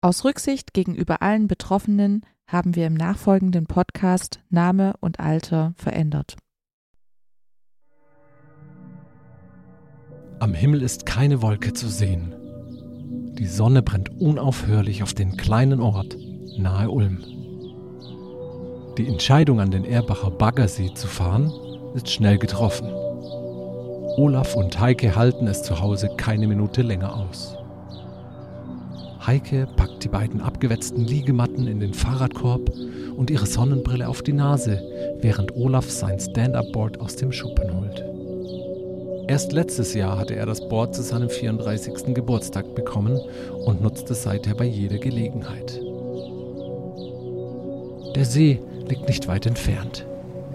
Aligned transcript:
Aus 0.00 0.24
Rücksicht 0.24 0.74
gegenüber 0.74 1.22
allen 1.22 1.48
Betroffenen 1.48 2.24
haben 2.46 2.76
wir 2.76 2.86
im 2.86 2.94
nachfolgenden 2.94 3.66
Podcast 3.66 4.38
Name 4.48 4.94
und 5.00 5.18
Alter 5.18 5.72
verändert. 5.76 6.36
Am 10.38 10.54
Himmel 10.54 10.82
ist 10.82 11.04
keine 11.04 11.42
Wolke 11.42 11.72
zu 11.72 11.88
sehen. 11.88 12.32
Die 13.38 13.48
Sonne 13.48 13.82
brennt 13.82 14.10
unaufhörlich 14.20 15.02
auf 15.02 15.14
den 15.14 15.36
kleinen 15.36 15.80
Ort 15.80 16.16
nahe 16.56 16.90
Ulm. 16.90 17.18
Die 18.98 19.08
Entscheidung, 19.08 19.58
an 19.58 19.72
den 19.72 19.84
Erbacher 19.84 20.30
Baggersee 20.30 20.94
zu 20.94 21.08
fahren, 21.08 21.52
ist 21.94 22.08
schnell 22.08 22.38
getroffen. 22.38 22.86
Olaf 24.16 24.54
und 24.54 24.78
Heike 24.78 25.16
halten 25.16 25.48
es 25.48 25.64
zu 25.64 25.80
Hause 25.80 26.08
keine 26.16 26.46
Minute 26.46 26.82
länger 26.82 27.16
aus. 27.16 27.57
Heike 29.28 29.68
packt 29.76 30.04
die 30.04 30.08
beiden 30.08 30.40
abgewetzten 30.40 31.04
Liegematten 31.04 31.66
in 31.66 31.80
den 31.80 31.92
Fahrradkorb 31.92 32.72
und 33.14 33.28
ihre 33.28 33.44
Sonnenbrille 33.44 34.08
auf 34.08 34.22
die 34.22 34.32
Nase, 34.32 34.80
während 35.20 35.54
Olaf 35.54 35.90
sein 35.90 36.18
Stand-up-Board 36.18 36.98
aus 36.98 37.16
dem 37.16 37.30
Schuppen 37.30 37.78
holt. 37.78 38.02
Erst 39.28 39.52
letztes 39.52 39.92
Jahr 39.92 40.16
hatte 40.16 40.34
er 40.34 40.46
das 40.46 40.66
Board 40.70 40.94
zu 40.94 41.02
seinem 41.02 41.28
34. 41.28 42.14
Geburtstag 42.14 42.74
bekommen 42.74 43.20
und 43.66 43.82
nutzt 43.82 44.10
es 44.10 44.22
seither 44.22 44.54
bei 44.54 44.64
jeder 44.64 44.96
Gelegenheit. 44.96 45.78
Der 48.16 48.24
See 48.24 48.62
liegt 48.88 49.08
nicht 49.08 49.28
weit 49.28 49.44
entfernt. 49.44 50.06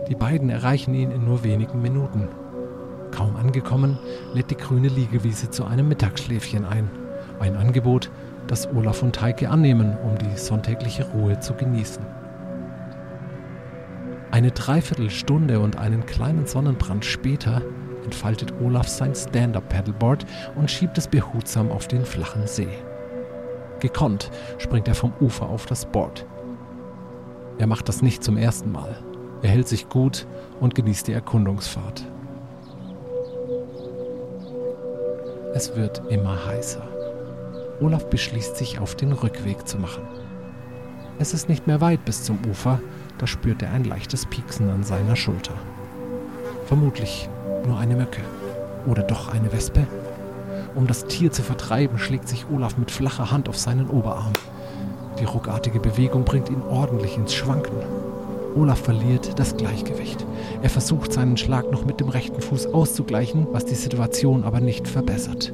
Die 0.10 0.16
beiden 0.16 0.50
erreichen 0.50 0.96
ihn 0.96 1.12
in 1.12 1.26
nur 1.26 1.44
wenigen 1.44 1.80
Minuten. 1.80 2.28
Kaum 3.12 3.36
angekommen, 3.36 4.00
lädt 4.34 4.50
die 4.50 4.58
grüne 4.58 4.88
Liegewiese 4.88 5.52
zu 5.52 5.64
einem 5.64 5.90
Mittagsschläfchen 5.90 6.66
ein. 6.66 6.90
Ein 7.40 7.56
Angebot, 7.56 8.10
das 8.48 8.68
Olaf 8.68 9.04
und 9.04 9.22
Heike 9.22 9.50
annehmen, 9.50 9.98
um 10.04 10.18
die 10.18 10.38
sonntägliche 10.38 11.06
Ruhe 11.12 11.40
zu 11.40 11.54
genießen. 11.54 12.06
Eine 14.32 14.52
Dreiviertelstunde 14.52 15.60
und 15.60 15.78
einen 15.78 16.06
kleinen 16.06 16.48
Sonnenbrand 16.48 17.06
später 17.06 17.62
entfaltet 18.04 18.54
Olaf 18.62 18.88
sein 18.88 19.14
Stand-up-Paddleboard 19.16 20.26
und 20.56 20.72
schiebt 20.72 20.98
es 20.98 21.08
behutsam 21.08 21.72
auf 21.72 21.88
den 21.88 22.04
flachen 22.06 22.48
See. 22.48 22.68
Gekonnt 23.80 24.32
springt 24.58 24.88
er 24.88 24.96
vom 24.96 25.14
Ufer 25.20 25.48
auf 25.48 25.66
das 25.66 25.86
Board. 25.86 26.26
Er 27.60 27.68
macht 27.68 27.88
das 27.88 28.02
nicht 28.02 28.24
zum 28.24 28.38
ersten 28.38 28.72
Mal. 28.72 28.98
Er 29.42 29.50
hält 29.50 29.68
sich 29.68 29.90
gut 29.90 30.26
und 30.60 30.74
genießt 30.74 31.08
die 31.08 31.14
Erkundungsfahrt. 31.14 32.04
Es 35.54 35.76
wird 35.76 36.02
immer 36.10 36.46
heißer. 36.48 36.93
Olaf 37.84 38.10
beschließt 38.10 38.56
sich 38.56 38.80
auf 38.80 38.96
den 38.96 39.12
Rückweg 39.12 39.68
zu 39.68 39.78
machen. 39.78 40.04
Es 41.20 41.34
ist 41.34 41.50
nicht 41.50 41.68
mehr 41.68 41.82
weit 41.82 42.06
bis 42.06 42.24
zum 42.24 42.40
Ufer, 42.50 42.80
da 43.18 43.28
spürt 43.28 43.62
er 43.62 43.72
ein 43.72 43.84
leichtes 43.84 44.26
Pieksen 44.26 44.70
an 44.70 44.84
seiner 44.84 45.18
Schulter. 45.18 45.54
Vermutlich 46.66 47.28
nur 47.68 47.78
eine 47.78 47.98
Mücke 47.98 48.22
oder 48.88 49.04
doch 49.04 49.34
eine 49.34 49.52
Wespe. 49.52 49.86
Um 50.76 50.88
das 50.88 51.06
Tier 51.08 51.32
zu 51.32 51.42
vertreiben, 51.44 52.00
schlägt 52.00 52.30
sich 52.30 52.46
Olaf 52.50 52.78
mit 52.78 52.90
flacher 52.90 53.32
Hand 53.32 53.50
auf 53.50 53.58
seinen 53.58 53.90
Oberarm. 53.90 54.34
Die 55.20 55.26
ruckartige 55.26 55.82
Bewegung 55.82 56.24
bringt 56.24 56.50
ihn 56.50 56.62
ordentlich 56.62 57.18
ins 57.18 57.34
Schwanken. 57.34 57.76
Olaf 58.56 58.80
verliert 58.80 59.38
das 59.38 59.58
Gleichgewicht. 59.58 60.26
Er 60.62 60.70
versucht 60.70 61.12
seinen 61.12 61.36
Schlag 61.36 61.70
noch 61.70 61.86
mit 61.86 62.00
dem 62.00 62.08
rechten 62.08 62.42
Fuß 62.42 62.68
auszugleichen, 62.68 63.48
was 63.52 63.66
die 63.66 63.76
Situation 63.76 64.46
aber 64.46 64.62
nicht 64.62 64.88
verbessert. 64.88 65.54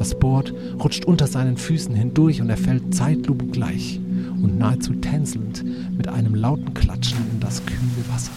Das 0.00 0.18
Board 0.18 0.54
rutscht 0.82 1.04
unter 1.04 1.26
seinen 1.26 1.58
Füßen 1.58 1.94
hindurch 1.94 2.40
und 2.40 2.48
er 2.48 2.56
fällt 2.56 2.94
zeitlupengleich 2.94 4.00
und 4.42 4.56
nahezu 4.56 4.94
tänzelnd 4.94 5.62
mit 5.94 6.08
einem 6.08 6.34
lauten 6.34 6.72
Klatschen 6.72 7.18
in 7.30 7.38
das 7.38 7.66
kühle 7.66 8.08
Wasser. 8.08 8.32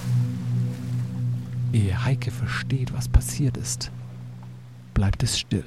Ehe 1.72 2.04
Heike 2.04 2.32
versteht, 2.32 2.92
was 2.94 3.08
passiert 3.08 3.56
ist, 3.56 3.92
bleibt 4.94 5.24
es 5.24 5.40
still. 5.40 5.64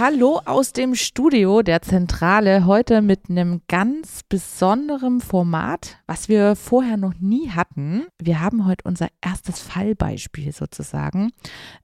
Hallo 0.00 0.40
aus 0.46 0.72
dem 0.72 0.94
Studio 0.94 1.60
der 1.60 1.82
Zentrale, 1.82 2.64
heute 2.64 3.02
mit 3.02 3.28
einem 3.28 3.60
ganz 3.68 4.22
besonderen 4.26 5.20
Format, 5.20 5.98
was 6.06 6.30
wir 6.30 6.56
vorher 6.56 6.96
noch 6.96 7.12
nie 7.20 7.50
hatten. 7.50 8.06
Wir 8.18 8.40
haben 8.40 8.66
heute 8.66 8.84
unser 8.88 9.08
erstes 9.20 9.60
Fallbeispiel 9.60 10.52
sozusagen 10.52 11.32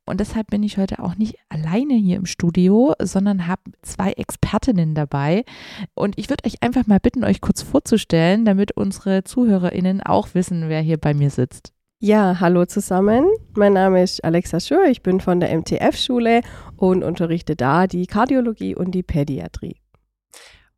und 0.07 0.19
deshalb 0.19 0.47
bin 0.47 0.63
ich 0.63 0.79
heute 0.79 1.01
auch 1.01 1.17
nicht 1.17 1.37
alleine 1.51 1.93
hier 1.93 2.17
im 2.17 2.25
Studio, 2.25 2.95
sondern 3.03 3.47
habe 3.49 3.61
zwei 3.83 4.13
Expertinnen 4.13 4.95
dabei 4.95 5.45
und 5.93 6.19
ich 6.19 6.31
würde 6.31 6.47
euch 6.47 6.63
einfach 6.63 6.87
mal 6.87 7.01
bitten, 7.01 7.23
euch 7.23 7.43
kurz 7.43 7.61
vorzustellen, 7.61 8.47
damit 8.47 8.73
unsere 8.73 9.25
Zuhörerinnen 9.25 10.01
auch 10.01 10.29
wissen, 10.33 10.71
wer 10.71 10.81
hier 10.81 10.97
bei 10.97 11.13
mir 11.13 11.29
sitzt. 11.29 11.75
Ja, 11.99 12.41
hallo 12.41 12.67
zusammen. 12.67 13.25
Mein 13.55 13.73
Name 13.73 14.03
ist 14.03 14.23
Alexa 14.23 14.61
Schur. 14.61 14.85
Ich 14.85 15.03
bin 15.03 15.19
von 15.19 15.41
der 15.41 15.57
MTF-Schule 15.57 16.43
und 16.77 17.03
unterrichte 17.03 17.57
da 17.57 17.87
die 17.87 18.07
Kardiologie 18.07 18.75
und 18.75 18.93
die 18.93 19.03
Pädiatrie. 19.03 19.77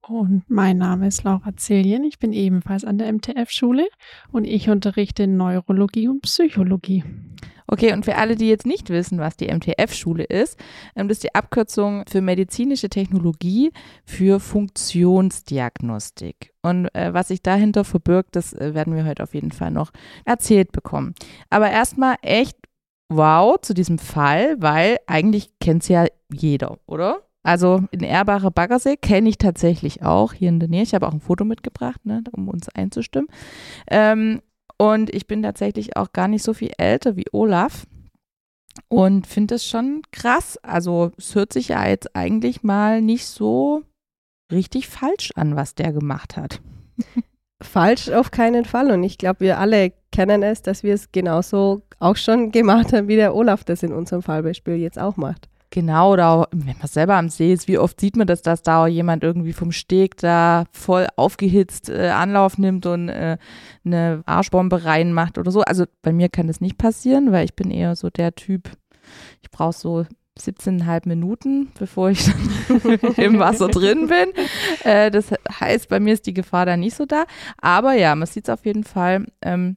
Und 0.09 0.45
mein 0.49 0.79
Name 0.79 1.09
ist 1.09 1.25
Laura 1.25 1.55
Zilien. 1.57 2.05
Ich 2.05 2.19
bin 2.19 2.33
ebenfalls 2.33 2.85
an 2.85 2.97
der 2.97 3.13
MTF-Schule 3.13 3.87
und 4.33 4.47
ich 4.47 4.71
unterrichte 4.71 5.27
Neurologie 5.27 6.09
und 6.09 6.23
Psychologie. 6.23 7.05
Okay, 7.71 7.93
und 7.93 8.07
für 8.07 8.17
alle, 8.17 8.35
die 8.35 8.49
jetzt 8.49 8.65
nicht 8.65 8.89
wissen, 8.89 9.19
was 9.19 9.37
die 9.37 9.53
MTF-Schule 9.53 10.25
ist, 10.25 10.59
ähm, 10.97 11.09
das 11.09 11.19
ist 11.19 11.25
die 11.25 11.35
Abkürzung 11.35 12.05
für 12.09 12.23
medizinische 12.23 12.89
Technologie 12.89 13.73
für 14.07 14.41
Funktionsdiagnostik. 14.41 16.55
Und 16.63 16.87
äh, 16.95 17.13
was 17.13 17.29
sich 17.29 17.43
dahinter 17.43 17.85
verbirgt, 17.85 18.37
das 18.37 18.55
äh, 18.55 18.73
werden 18.73 18.97
wir 18.97 19.05
heute 19.05 19.23
auf 19.23 19.35
jeden 19.35 19.53
Fall 19.53 19.71
noch 19.71 19.91
erzählt 20.25 20.73
bekommen. 20.73 21.15
Aber 21.51 21.71
erstmal 21.71 22.17
echt 22.23 22.57
wow 23.09 23.61
zu 23.61 23.75
diesem 23.75 23.99
Fall, 23.99 24.57
weil 24.61 24.99
eigentlich 25.07 25.51
kennt 25.61 25.83
es 25.83 25.89
ja 25.89 26.07
jeder, 26.33 26.79
oder? 26.87 27.23
Also 27.43 27.85
in 27.91 28.03
Erbacher 28.03 28.51
Baggersee 28.51 28.97
kenne 28.97 29.29
ich 29.29 29.39
tatsächlich 29.39 30.03
auch 30.03 30.33
hier 30.33 30.51
in 30.51 30.61
der 30.61 30.69
Nähe. 30.69 30.83
Ich 30.83 30.95
habe 30.95 31.07
auch 31.07 31.15
ein 31.15 31.21
Foto 31.21 31.45
mitgebracht, 31.45 32.05
ne, 32.05 32.23
um 32.33 32.49
uns 32.49 32.69
einzustimmen. 32.69 33.29
Ähm, 33.87 34.43
und 34.77 35.13
ich 35.15 35.27
bin 35.27 35.43
tatsächlich 35.43 35.97
auch 35.97 36.13
gar 36.13 36.29
nicht 36.29 36.43
so 36.43 36.53
viel 36.53 36.73
älter 36.77 37.17
wie 37.17 37.27
Olaf 37.33 37.87
und 38.89 39.27
finde 39.27 39.57
es 39.57 39.67
schon 39.67 40.03
krass. 40.13 40.59
Also 40.63 41.13
es 41.17 41.35
hört 41.35 41.53
sich 41.53 41.69
ja 41.69 41.89
jetzt 41.89 42.15
eigentlich 42.15 42.63
mal 42.63 43.01
nicht 43.01 43.27
so 43.27 43.83
richtig 44.53 44.89
falsch 44.89 45.33
an, 45.35 45.57
was 45.57 45.75
der 45.75 45.93
gemacht 45.93 46.37
hat. 46.37 46.61
Falsch 47.61 48.09
auf 48.11 48.31
keinen 48.31 48.65
Fall. 48.65 48.91
Und 48.91 49.03
ich 49.03 49.19
glaube, 49.19 49.41
wir 49.41 49.59
alle 49.59 49.93
kennen 50.13 50.43
es, 50.43 50.63
dass 50.63 50.83
wir 50.83 50.95
es 50.95 51.11
genauso 51.13 51.83
auch 51.99 52.17
schon 52.17 52.53
gemacht 52.53 52.93
haben, 52.93 53.09
wie 53.09 53.17
der 53.17 53.35
Olaf 53.35 53.65
das 53.65 53.83
in 53.83 53.93
unserem 53.93 54.23
Fallbeispiel 54.23 54.75
jetzt 54.75 54.99
auch 54.99 55.17
macht. 55.17 55.49
Genau, 55.71 56.15
oder 56.15 56.29
auch, 56.31 56.47
wenn 56.51 56.79
man 56.79 56.87
selber 56.87 57.17
am 57.17 57.29
See 57.29 57.53
ist, 57.53 57.69
wie 57.69 57.77
oft 57.77 58.01
sieht 58.01 58.17
man 58.17 58.27
das, 58.27 58.41
dass 58.41 58.63
da 58.63 58.87
jemand 58.87 59.23
irgendwie 59.23 59.53
vom 59.53 59.71
Steg 59.71 60.17
da 60.17 60.65
voll 60.73 61.07
aufgehitzt 61.17 61.91
äh, 61.91 62.09
Anlauf 62.09 62.57
nimmt 62.57 62.87
und 62.87 63.11
äh, 63.11 63.37
eine 63.85 64.23
Arschbombe 64.25 64.85
reinmacht 64.85 65.37
oder 65.37 65.51
so. 65.51 65.61
Also 65.61 65.85
bei 66.01 66.13
mir 66.13 66.31
kann 66.31 66.47
das 66.47 66.63
nicht 66.63 66.79
passieren, 66.79 67.33
weil 67.33 67.45
ich 67.45 67.55
bin 67.55 67.71
eher 67.71 67.97
so 67.97 68.09
der 68.09 68.35
Typ, 68.35 68.71
ich 69.43 69.51
brauche 69.51 69.75
so 69.75 70.07
17,5 70.39 71.09
Minuten, 71.09 71.71
bevor 71.79 72.11
ich 72.11 72.29
im 73.17 73.39
Wasser 73.39 73.69
drin 73.69 74.09
bin. 74.09 74.45
Äh, 74.85 75.11
das 75.11 75.27
heißt, 75.61 75.89
bei 75.89 76.01
mir 76.01 76.15
ist 76.15 76.27
die 76.27 76.35
Gefahr 76.35 76.67
da 76.67 76.77
nicht 76.77 76.97
so 76.97 77.07
da. 77.07 77.25
Aber 77.61 77.95
ja, 77.95 78.15
man 78.15 78.27
sieht 78.27 78.49
es 78.49 78.51
auf 78.51 78.65
jeden 78.65 78.85
Fall 78.85 79.27
ähm, 79.43 79.77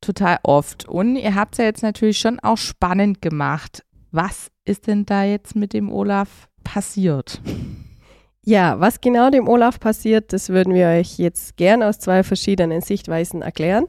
total 0.00 0.38
oft. 0.42 0.88
Und 0.88 1.16
ihr 1.16 1.34
habt 1.34 1.54
es 1.54 1.58
ja 1.58 1.64
jetzt 1.64 1.82
natürlich 1.82 2.18
schon 2.18 2.40
auch 2.40 2.58
spannend 2.58 3.22
gemacht. 3.22 3.84
Was 4.10 4.50
ist 4.64 4.86
denn 4.86 5.06
da 5.06 5.24
jetzt 5.24 5.56
mit 5.56 5.72
dem 5.72 5.90
Olaf 5.90 6.48
passiert? 6.64 7.40
Ja, 8.44 8.80
was 8.80 9.00
genau 9.00 9.30
dem 9.30 9.46
Olaf 9.46 9.78
passiert, 9.78 10.32
das 10.32 10.48
würden 10.48 10.74
wir 10.74 10.88
euch 10.88 11.16
jetzt 11.16 11.56
gern 11.56 11.82
aus 11.82 12.00
zwei 12.00 12.24
verschiedenen 12.24 12.80
Sichtweisen 12.80 13.40
erklären. 13.40 13.86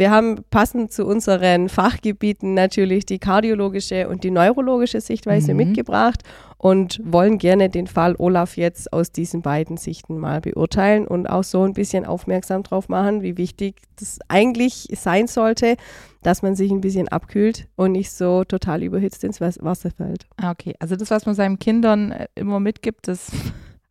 Wir 0.00 0.10
haben 0.10 0.44
passend 0.48 0.94
zu 0.94 1.04
unseren 1.04 1.68
Fachgebieten 1.68 2.54
natürlich 2.54 3.04
die 3.04 3.18
kardiologische 3.18 4.08
und 4.08 4.24
die 4.24 4.30
neurologische 4.30 4.98
Sichtweise 4.98 5.52
mhm. 5.52 5.58
mitgebracht 5.58 6.22
und 6.56 7.02
wollen 7.04 7.36
gerne 7.36 7.68
den 7.68 7.86
Fall 7.86 8.14
Olaf 8.16 8.56
jetzt 8.56 8.94
aus 8.94 9.12
diesen 9.12 9.42
beiden 9.42 9.76
Sichten 9.76 10.16
mal 10.16 10.40
beurteilen 10.40 11.06
und 11.06 11.26
auch 11.26 11.44
so 11.44 11.64
ein 11.64 11.74
bisschen 11.74 12.06
aufmerksam 12.06 12.62
drauf 12.62 12.88
machen, 12.88 13.20
wie 13.20 13.36
wichtig 13.36 13.76
das 13.98 14.20
eigentlich 14.28 14.88
sein 14.94 15.26
sollte, 15.26 15.76
dass 16.22 16.40
man 16.40 16.56
sich 16.56 16.70
ein 16.70 16.80
bisschen 16.80 17.08
abkühlt 17.08 17.68
und 17.76 17.92
nicht 17.92 18.10
so 18.10 18.44
total 18.44 18.82
überhitzt 18.82 19.22
ins 19.22 19.38
Wasser 19.42 19.90
fällt. 19.90 20.24
Ah, 20.38 20.52
okay, 20.52 20.72
also 20.78 20.96
das, 20.96 21.10
was 21.10 21.26
man 21.26 21.34
seinen 21.34 21.58
Kindern 21.58 22.12
äh, 22.12 22.26
immer 22.36 22.58
mitgibt, 22.58 23.06
das 23.06 23.30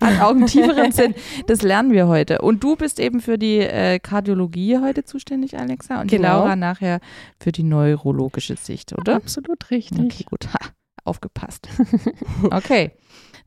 hat 0.02 0.22
auch 0.22 0.30
einen 0.32 0.46
tieferen 0.48 0.92
Sinn. 0.92 1.14
Das 1.48 1.62
lernen 1.62 1.92
wir 1.92 2.08
heute. 2.08 2.42
Und 2.42 2.64
du 2.64 2.76
bist 2.76 3.00
eben 3.00 3.20
für 3.22 3.38
die 3.38 3.60
äh, 3.60 4.00
Kardiologie 4.00 4.78
heute 4.80 5.04
zuständig, 5.04 5.58
Alexa, 5.58 6.02
und 6.02 6.10
Genau. 6.10 6.22
die 6.22 6.24
Laura 6.40 6.56
nachher 6.56 7.00
für 7.40 7.52
die 7.52 7.64
neurologische 7.64 8.56
Sicht, 8.56 8.98
oder? 8.98 9.16
Absolut 9.16 9.70
richtig. 9.72 10.00
Okay, 10.00 10.24
gut. 10.30 10.48
Ha, 10.54 10.60
aufgepasst. 11.04 11.68
Okay. 12.52 12.92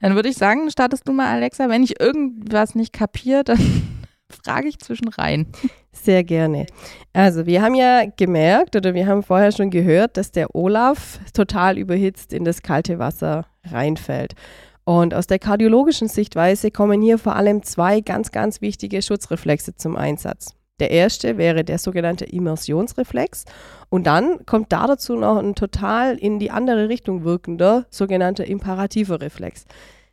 Dann 0.01 0.17
würde 0.17 0.29
ich 0.29 0.37
sagen, 0.37 0.69
startest 0.71 1.07
du 1.07 1.13
mal, 1.13 1.29
Alexa. 1.29 1.69
Wenn 1.69 1.85
ich 1.85 2.01
irgendwas 2.01 2.75
nicht 2.75 2.93
kapiere, 2.93 3.45
dann 3.45 3.59
frage 4.29 4.67
ich 4.69 4.79
zwischen 4.81 5.09
rein. 5.09 5.47
Sehr 5.93 6.25
gerne. 6.25 6.67
Also 7.13 7.47
wir 7.47 7.63
haben 7.63 7.75
ja 7.75 8.05
gemerkt 8.17 8.75
oder 8.75 8.95
wir 8.95 9.07
haben 9.07 9.23
vorher 9.23 9.53
schon 9.53 9.71
gehört, 9.71 10.17
dass 10.17 10.33
der 10.33 10.55
Olaf 10.57 11.21
total 11.35 11.79
überhitzt 11.79 12.33
in 12.33 12.45
das 12.45 12.63
kalte 12.63 12.99
Wasser 12.99 13.47
reinfällt. 13.65 14.35
Und 14.85 15.15
aus 15.15 15.27
der 15.27 15.39
kardiologischen 15.39 16.09
Sichtweise 16.09 16.71
kommen 16.71 17.01
hier 17.03 17.19
vor 17.19 17.37
allem 17.37 17.63
zwei 17.63 18.01
ganz, 18.01 18.33
ganz 18.33 18.61
wichtige 18.61 19.01
Schutzreflexe 19.01 19.77
zum 19.77 19.97
Einsatz. 19.97 20.55
Der 20.81 20.91
erste 20.91 21.39
wäre 21.39 21.63
der 21.63 21.79
sogenannte 21.79 22.25
Immersionsreflex 22.25 23.45
und 23.89 24.07
dann 24.07 24.45
kommt 24.47 24.73
da 24.73 24.87
dazu 24.89 25.15
noch 25.15 25.37
ein 25.37 25.55
total 25.55 26.17
in 26.17 26.41
die 26.41 26.51
andere 26.51 26.89
Richtung 26.89 27.23
wirkender 27.23 27.87
sogenannter 27.91 28.47
imperativer 28.47 29.21
Reflex. 29.21 29.65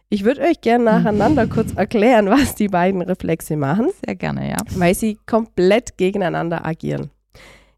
Ich 0.10 0.26
würde 0.26 0.42
euch 0.42 0.62
gerne 0.62 0.84
nacheinander 0.84 1.48
kurz 1.54 1.74
erklären, 1.74 2.30
was 2.30 2.54
die 2.56 2.68
beiden 2.68 3.02
Reflexe 3.02 3.56
machen 3.56 3.90
Sehr 4.06 4.16
gerne, 4.16 4.50
ja. 4.50 4.58
weil 4.76 4.94
sie 4.94 5.18
komplett 5.26 5.98
gegeneinander 5.98 6.66
agieren. 6.66 7.10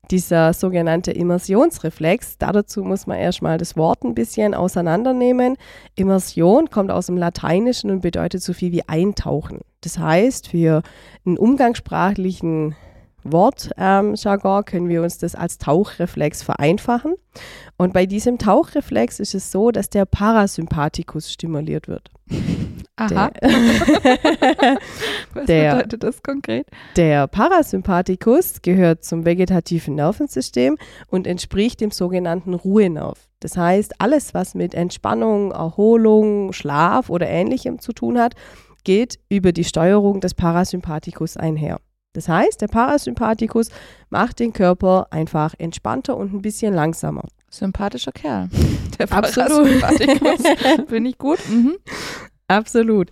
Dieser 0.09 0.53
sogenannte 0.53 1.11
Immersionsreflex, 1.11 2.37
dazu 2.37 2.83
muss 2.83 3.07
man 3.07 3.17
erstmal 3.17 3.57
das 3.57 3.77
Wort 3.77 4.03
ein 4.03 4.15
bisschen 4.15 4.53
auseinandernehmen. 4.53 5.57
Immersion 5.95 6.69
kommt 6.69 6.91
aus 6.91 7.05
dem 7.05 7.17
Lateinischen 7.17 7.91
und 7.91 8.01
bedeutet 8.01 8.41
so 8.43 8.53
viel 8.53 8.71
wie 8.71 8.87
eintauchen. 8.89 9.59
Das 9.81 9.99
heißt, 9.99 10.49
für 10.49 10.81
einen 11.25 11.37
umgangssprachlichen 11.37 12.75
Wortjargon 13.23 14.57
ähm, 14.59 14.65
können 14.65 14.89
wir 14.89 15.01
uns 15.03 15.17
das 15.17 15.35
als 15.35 15.57
Tauchreflex 15.57 16.43
vereinfachen. 16.43 17.15
Und 17.77 17.93
bei 17.93 18.05
diesem 18.05 18.37
Tauchreflex 18.37 19.19
ist 19.19 19.35
es 19.35 19.51
so, 19.51 19.71
dass 19.71 19.89
der 19.89 20.05
Parasympathikus 20.05 21.31
stimuliert 21.31 21.87
wird. 21.87 22.09
Aha. 22.97 23.29
Der, 23.31 23.31
Was 25.33 25.45
der- 25.45 25.75
bedeutet 25.75 26.03
das 26.03 26.23
konkret? 26.23 26.67
Der 26.95 27.27
Parasympathikus 27.27 28.61
gehört 28.61 29.03
zum 29.03 29.25
vegetativen 29.25 29.95
Nervensystem 29.95 30.77
und 31.07 31.27
entspricht 31.27 31.81
dem 31.81 31.91
sogenannten 31.91 32.53
Ruhenerv. 32.53 33.27
Das 33.39 33.57
heißt, 33.57 33.95
alles, 33.99 34.33
was 34.33 34.53
mit 34.55 34.73
Entspannung, 34.75 35.51
Erholung, 35.51 36.53
Schlaf 36.53 37.09
oder 37.09 37.27
ähnlichem 37.27 37.79
zu 37.79 37.91
tun 37.91 38.19
hat, 38.19 38.35
geht 38.83 39.19
über 39.29 39.51
die 39.51 39.63
Steuerung 39.63 40.21
des 40.21 40.33
Parasympathikus 40.33 41.37
einher. 41.37 41.79
Das 42.13 42.27
heißt, 42.27 42.61
der 42.61 42.67
Parasympathikus 42.67 43.69
macht 44.09 44.39
den 44.39 44.53
Körper 44.53 45.07
einfach 45.11 45.53
entspannter 45.57 46.17
und 46.17 46.33
ein 46.33 46.41
bisschen 46.41 46.73
langsamer. 46.73 47.23
Sympathischer 47.49 48.11
Kerl. 48.11 48.49
Der 48.99 49.11
Absolut. 49.11 49.81
Parasympathikus. 49.81 50.85
Bin 50.87 51.05
ich 51.05 51.17
gut? 51.17 51.39
Mhm. 51.49 51.77
Absolut. 52.47 53.09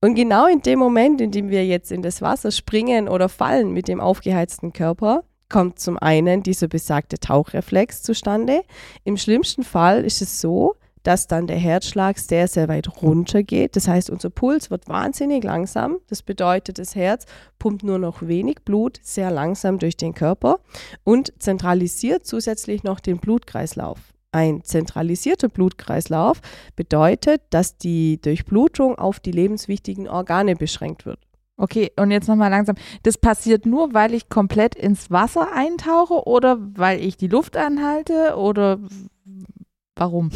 Und 0.00 0.14
genau 0.14 0.46
in 0.46 0.62
dem 0.62 0.78
Moment, 0.78 1.20
in 1.20 1.30
dem 1.30 1.50
wir 1.50 1.66
jetzt 1.66 1.90
in 1.90 2.02
das 2.02 2.22
Wasser 2.22 2.50
springen 2.50 3.08
oder 3.08 3.28
fallen 3.28 3.72
mit 3.72 3.88
dem 3.88 4.00
aufgeheizten 4.00 4.72
Körper, 4.72 5.24
kommt 5.48 5.78
zum 5.78 5.98
einen 5.98 6.42
dieser 6.42 6.68
besagte 6.68 7.18
Tauchreflex 7.18 8.02
zustande. 8.02 8.62
Im 9.04 9.16
schlimmsten 9.16 9.64
Fall 9.64 10.04
ist 10.04 10.22
es 10.22 10.40
so, 10.40 10.76
dass 11.08 11.26
dann 11.26 11.46
der 11.46 11.56
Herzschlag 11.56 12.18
sehr, 12.18 12.48
sehr 12.48 12.68
weit 12.68 13.00
runter 13.00 13.42
geht. 13.42 13.76
Das 13.76 13.88
heißt, 13.88 14.10
unser 14.10 14.28
Puls 14.28 14.70
wird 14.70 14.90
wahnsinnig 14.90 15.42
langsam. 15.42 15.96
Das 16.08 16.22
bedeutet, 16.22 16.78
das 16.78 16.94
Herz 16.94 17.24
pumpt 17.58 17.82
nur 17.82 17.98
noch 17.98 18.20
wenig 18.20 18.56
Blut 18.66 19.00
sehr 19.02 19.30
langsam 19.30 19.78
durch 19.78 19.96
den 19.96 20.12
Körper 20.12 20.60
und 21.04 21.32
zentralisiert 21.38 22.26
zusätzlich 22.26 22.82
noch 22.82 23.00
den 23.00 23.16
Blutkreislauf. 23.16 23.98
Ein 24.32 24.62
zentralisierter 24.64 25.48
Blutkreislauf 25.48 26.42
bedeutet, 26.76 27.40
dass 27.48 27.78
die 27.78 28.20
Durchblutung 28.20 28.98
auf 28.98 29.18
die 29.18 29.32
lebenswichtigen 29.32 30.08
Organe 30.08 30.56
beschränkt 30.56 31.06
wird. 31.06 31.20
Okay, 31.56 31.90
und 31.98 32.10
jetzt 32.10 32.28
nochmal 32.28 32.50
langsam. 32.50 32.76
Das 33.02 33.16
passiert 33.16 33.64
nur, 33.64 33.94
weil 33.94 34.12
ich 34.12 34.28
komplett 34.28 34.74
ins 34.74 35.10
Wasser 35.10 35.54
eintauche 35.54 36.26
oder 36.26 36.58
weil 36.60 37.00
ich 37.00 37.16
die 37.16 37.28
Luft 37.28 37.56
anhalte 37.56 38.36
oder 38.36 38.78
warum? 39.98 40.30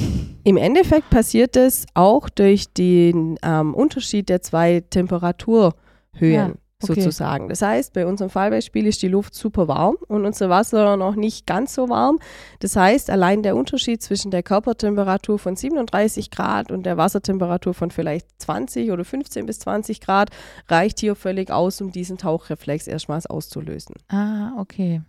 Im 0.45 0.57
Endeffekt 0.57 1.11
passiert 1.11 1.57
es 1.57 1.87
auch 1.95 2.29
durch 2.29 2.73
den 2.73 3.39
ähm, 3.43 3.75
Unterschied 3.75 4.29
der 4.29 4.43
zwei 4.43 4.83
Temperaturhöhen 4.91 5.73
Ja, 6.21 6.47
okay. 6.83 7.01
sozusagen. 7.01 7.49
Das 7.49 7.63
heißt, 7.63 7.93
bei 7.93 8.07
unserem 8.07 8.31
Fallbeispiel 8.31 8.87
ist 8.87 9.03
die 9.03 9.09
Luft 9.09 9.35
super 9.35 9.69
warm 9.69 9.97
und 10.09 10.27
unser 10.27 10.51
Wasser 10.51 10.97
noch 10.97 11.15
nicht 11.15 11.47
ganz 11.47 11.75
so 11.75 11.89
warm. 11.89 12.19
Das 12.61 12.77
heißt, 12.77 13.11
allein 13.11 13.43
der 13.43 13.57
Unterschied 13.57 14.03
zwischen 14.03 14.31
der 14.31 14.43
Körpertemperatur 14.43 15.39
von 15.39 15.57
37 15.57 16.31
Grad 16.31 16.71
und 16.73 16.85
der 16.85 16.97
Wassertemperatur 16.97 17.75
von 17.75 17.91
vielleicht 17.91 18.27
20 18.43 18.91
oder 18.91 19.05
15 19.05 19.47
bis 19.47 19.61
20 19.61 20.01
Grad 20.01 20.31
reicht 20.69 21.01
hier 21.01 21.15
völlig 21.15 21.51
aus, 21.51 21.81
um 21.81 21.93
diesen 21.93 22.19
Tauchreflex 22.19 22.87
erstmals 22.87 23.27
auszulösen. 23.27 23.95
Ah, 24.09 24.53
okay. 24.59 25.03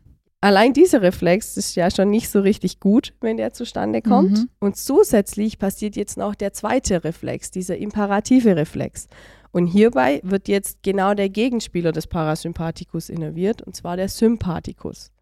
Allein 0.43 0.73
dieser 0.73 1.01
Reflex 1.01 1.55
ist 1.55 1.73
ja 1.75 1.89
schon 1.89 2.09
nicht 2.09 2.29
so 2.29 2.41
richtig 2.41 2.81
gut, 2.81 3.13
wenn 3.21 3.37
der 3.37 3.53
zustande 3.53 4.01
kommt. 4.01 4.39
Mhm. 4.39 4.49
Und 4.59 4.75
zusätzlich 4.75 5.57
passiert 5.57 5.95
jetzt 5.95 6.17
noch 6.17 6.35
der 6.35 6.51
zweite 6.51 7.05
Reflex, 7.05 7.49
dieser 7.49 7.77
imperative 7.77 8.57
Reflex. 8.57 9.07
Und 9.53 9.67
hierbei 9.67 10.19
wird 10.21 10.49
jetzt 10.49 10.83
genau 10.83 11.13
der 11.13 11.29
Gegenspieler 11.29 11.93
des 11.93 12.07
Parasympathikus 12.07 13.07
innerviert, 13.07 13.61
und 13.61 13.73
zwar 13.73 13.95
der 13.95 14.09
Sympathikus. 14.09 15.13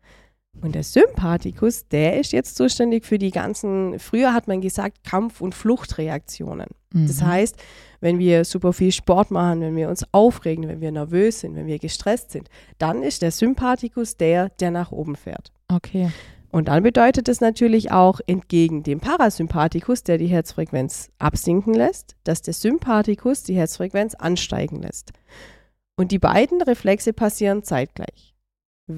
Und 0.59 0.75
der 0.75 0.83
Sympathikus, 0.83 1.87
der 1.87 2.19
ist 2.19 2.33
jetzt 2.33 2.55
zuständig 2.57 3.05
für 3.05 3.17
die 3.17 3.31
ganzen, 3.31 3.97
früher 3.99 4.33
hat 4.33 4.47
man 4.47 4.59
gesagt, 4.61 5.03
Kampf- 5.03 5.41
und 5.41 5.55
Fluchtreaktionen. 5.55 6.67
Das 6.93 7.21
Mhm. 7.21 7.25
heißt, 7.27 7.55
wenn 8.01 8.19
wir 8.19 8.43
super 8.43 8.73
viel 8.73 8.91
Sport 8.91 9.31
machen, 9.31 9.61
wenn 9.61 9.75
wir 9.77 9.87
uns 9.87 10.03
aufregen, 10.11 10.67
wenn 10.67 10.81
wir 10.81 10.91
nervös 10.91 11.39
sind, 11.39 11.55
wenn 11.55 11.67
wir 11.67 11.79
gestresst 11.79 12.31
sind, 12.31 12.49
dann 12.79 13.01
ist 13.01 13.21
der 13.21 13.31
Sympathikus 13.31 14.17
der, 14.17 14.49
der 14.59 14.71
nach 14.71 14.91
oben 14.91 15.15
fährt. 15.15 15.51
Okay. 15.69 16.11
Und 16.51 16.67
dann 16.67 16.83
bedeutet 16.83 17.29
es 17.29 17.39
natürlich 17.39 17.91
auch 17.93 18.19
entgegen 18.27 18.83
dem 18.83 18.99
Parasympathikus, 18.99 20.03
der 20.03 20.17
die 20.17 20.27
Herzfrequenz 20.27 21.09
absinken 21.17 21.73
lässt, 21.73 22.17
dass 22.25 22.41
der 22.41 22.53
Sympathikus 22.53 23.43
die 23.43 23.55
Herzfrequenz 23.55 24.15
ansteigen 24.15 24.81
lässt. 24.81 25.13
Und 25.95 26.11
die 26.11 26.19
beiden 26.19 26.61
Reflexe 26.61 27.13
passieren 27.13 27.63
zeitgleich. 27.63 28.30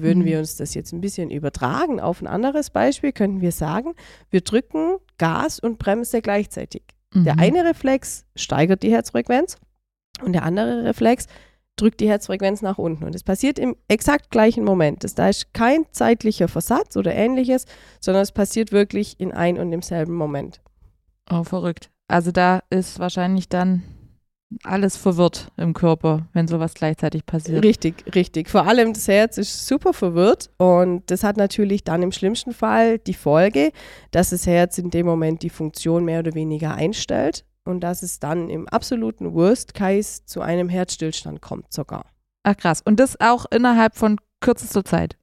Würden 0.02 0.22
Mhm. 0.22 0.26
wir 0.26 0.38
uns 0.38 0.56
das 0.56 0.74
jetzt 0.74 0.92
ein 0.92 1.00
bisschen 1.00 1.30
übertragen 1.30 2.00
auf 2.00 2.20
ein 2.20 2.26
anderes 2.26 2.70
Beispiel, 2.70 3.12
könnten 3.12 3.40
wir 3.40 3.52
sagen, 3.52 3.94
wir 4.30 4.40
drücken 4.42 4.96
Gas 5.18 5.58
und 5.58 5.78
Bremse 5.78 6.22
gleichzeitig. 6.22 6.82
Der 7.14 7.34
Mhm. 7.34 7.40
eine 7.40 7.64
Reflex 7.64 8.24
steigert 8.36 8.82
die 8.82 8.90
Herzfrequenz 8.90 9.56
und 10.22 10.32
der 10.32 10.42
andere 10.42 10.84
Reflex 10.84 11.26
drückt 11.76 12.00
die 12.00 12.08
Herzfrequenz 12.08 12.62
nach 12.62 12.78
unten. 12.78 13.04
Und 13.04 13.14
es 13.14 13.22
passiert 13.24 13.58
im 13.58 13.76
exakt 13.88 14.30
gleichen 14.30 14.64
Moment. 14.64 15.02
Das, 15.04 15.14
da 15.14 15.28
ist 15.28 15.52
kein 15.54 15.86
zeitlicher 15.92 16.46
Versatz 16.48 16.96
oder 16.96 17.14
ähnliches, 17.14 17.66
sondern 18.00 18.22
es 18.22 18.32
passiert 18.32 18.70
wirklich 18.72 19.18
in 19.18 19.32
ein 19.32 19.58
und 19.58 19.70
demselben 19.72 20.14
Moment. 20.14 20.60
Oh, 21.30 21.42
verrückt. 21.42 21.90
Also 22.06 22.30
da 22.32 22.60
ist 22.70 22.98
wahrscheinlich 22.98 23.48
dann 23.48 23.82
alles 24.62 24.96
verwirrt 24.96 25.48
im 25.56 25.74
Körper, 25.74 26.28
wenn 26.32 26.48
sowas 26.48 26.74
gleichzeitig 26.74 27.26
passiert. 27.26 27.64
Richtig, 27.64 28.04
richtig. 28.14 28.48
Vor 28.48 28.66
allem 28.66 28.92
das 28.92 29.08
Herz 29.08 29.38
ist 29.38 29.66
super 29.66 29.92
verwirrt 29.92 30.50
und 30.58 31.10
das 31.10 31.24
hat 31.24 31.36
natürlich 31.36 31.84
dann 31.84 32.02
im 32.02 32.12
schlimmsten 32.12 32.52
Fall 32.52 32.98
die 32.98 33.14
Folge, 33.14 33.72
dass 34.10 34.30
das 34.30 34.46
Herz 34.46 34.78
in 34.78 34.90
dem 34.90 35.06
Moment 35.06 35.42
die 35.42 35.50
Funktion 35.50 36.04
mehr 36.04 36.20
oder 36.20 36.34
weniger 36.34 36.74
einstellt 36.74 37.44
und 37.64 37.80
dass 37.80 38.02
es 38.02 38.20
dann 38.20 38.50
im 38.50 38.68
absoluten 38.68 39.34
Worst 39.34 39.74
Case 39.74 40.22
zu 40.24 40.40
einem 40.40 40.68
Herzstillstand 40.68 41.40
kommt 41.40 41.72
sogar. 41.72 42.06
Ach 42.42 42.56
krass. 42.56 42.82
Und 42.84 43.00
das 43.00 43.20
auch 43.20 43.46
innerhalb 43.50 43.96
von 43.96 44.18
kürzester 44.40 44.84
Zeit. 44.84 45.16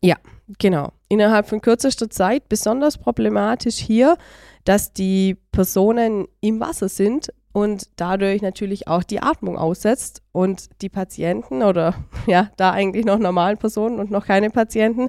Genau. 0.57 0.91
Innerhalb 1.07 1.47
von 1.47 1.61
kürzester 1.61 2.09
Zeit 2.09 2.50
besonders 2.50 2.97
problematisch 2.97 3.75
hier, 3.75 4.17
dass 4.63 4.91
die 4.91 5.38
Personen 5.51 6.27
im 6.41 6.59
Wasser 6.59 6.89
sind 6.89 7.31
und 7.53 7.89
dadurch 7.96 8.41
natürlich 8.41 8.88
auch 8.88 9.03
die 9.03 9.22
Atmung 9.22 9.58
aussetzt 9.58 10.22
und 10.31 10.81
die 10.81 10.89
Patienten 10.89 11.63
oder 11.63 11.96
ja, 12.27 12.50
da 12.58 12.72
eigentlich 12.72 13.05
noch 13.05 13.20
normalen 13.20 13.58
Personen 13.58 14.00
und 14.00 14.12
noch 14.12 14.25
keine 14.25 14.50
Patienten 14.50 15.08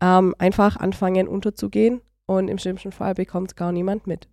ähm, 0.00 0.34
einfach 0.38 0.76
anfangen 0.76 1.28
unterzugehen 1.28 2.00
und 2.26 2.48
im 2.48 2.58
schlimmsten 2.58 2.92
Fall 2.92 3.14
bekommt 3.14 3.56
gar 3.56 3.72
niemand 3.72 4.06
mit. 4.06 4.28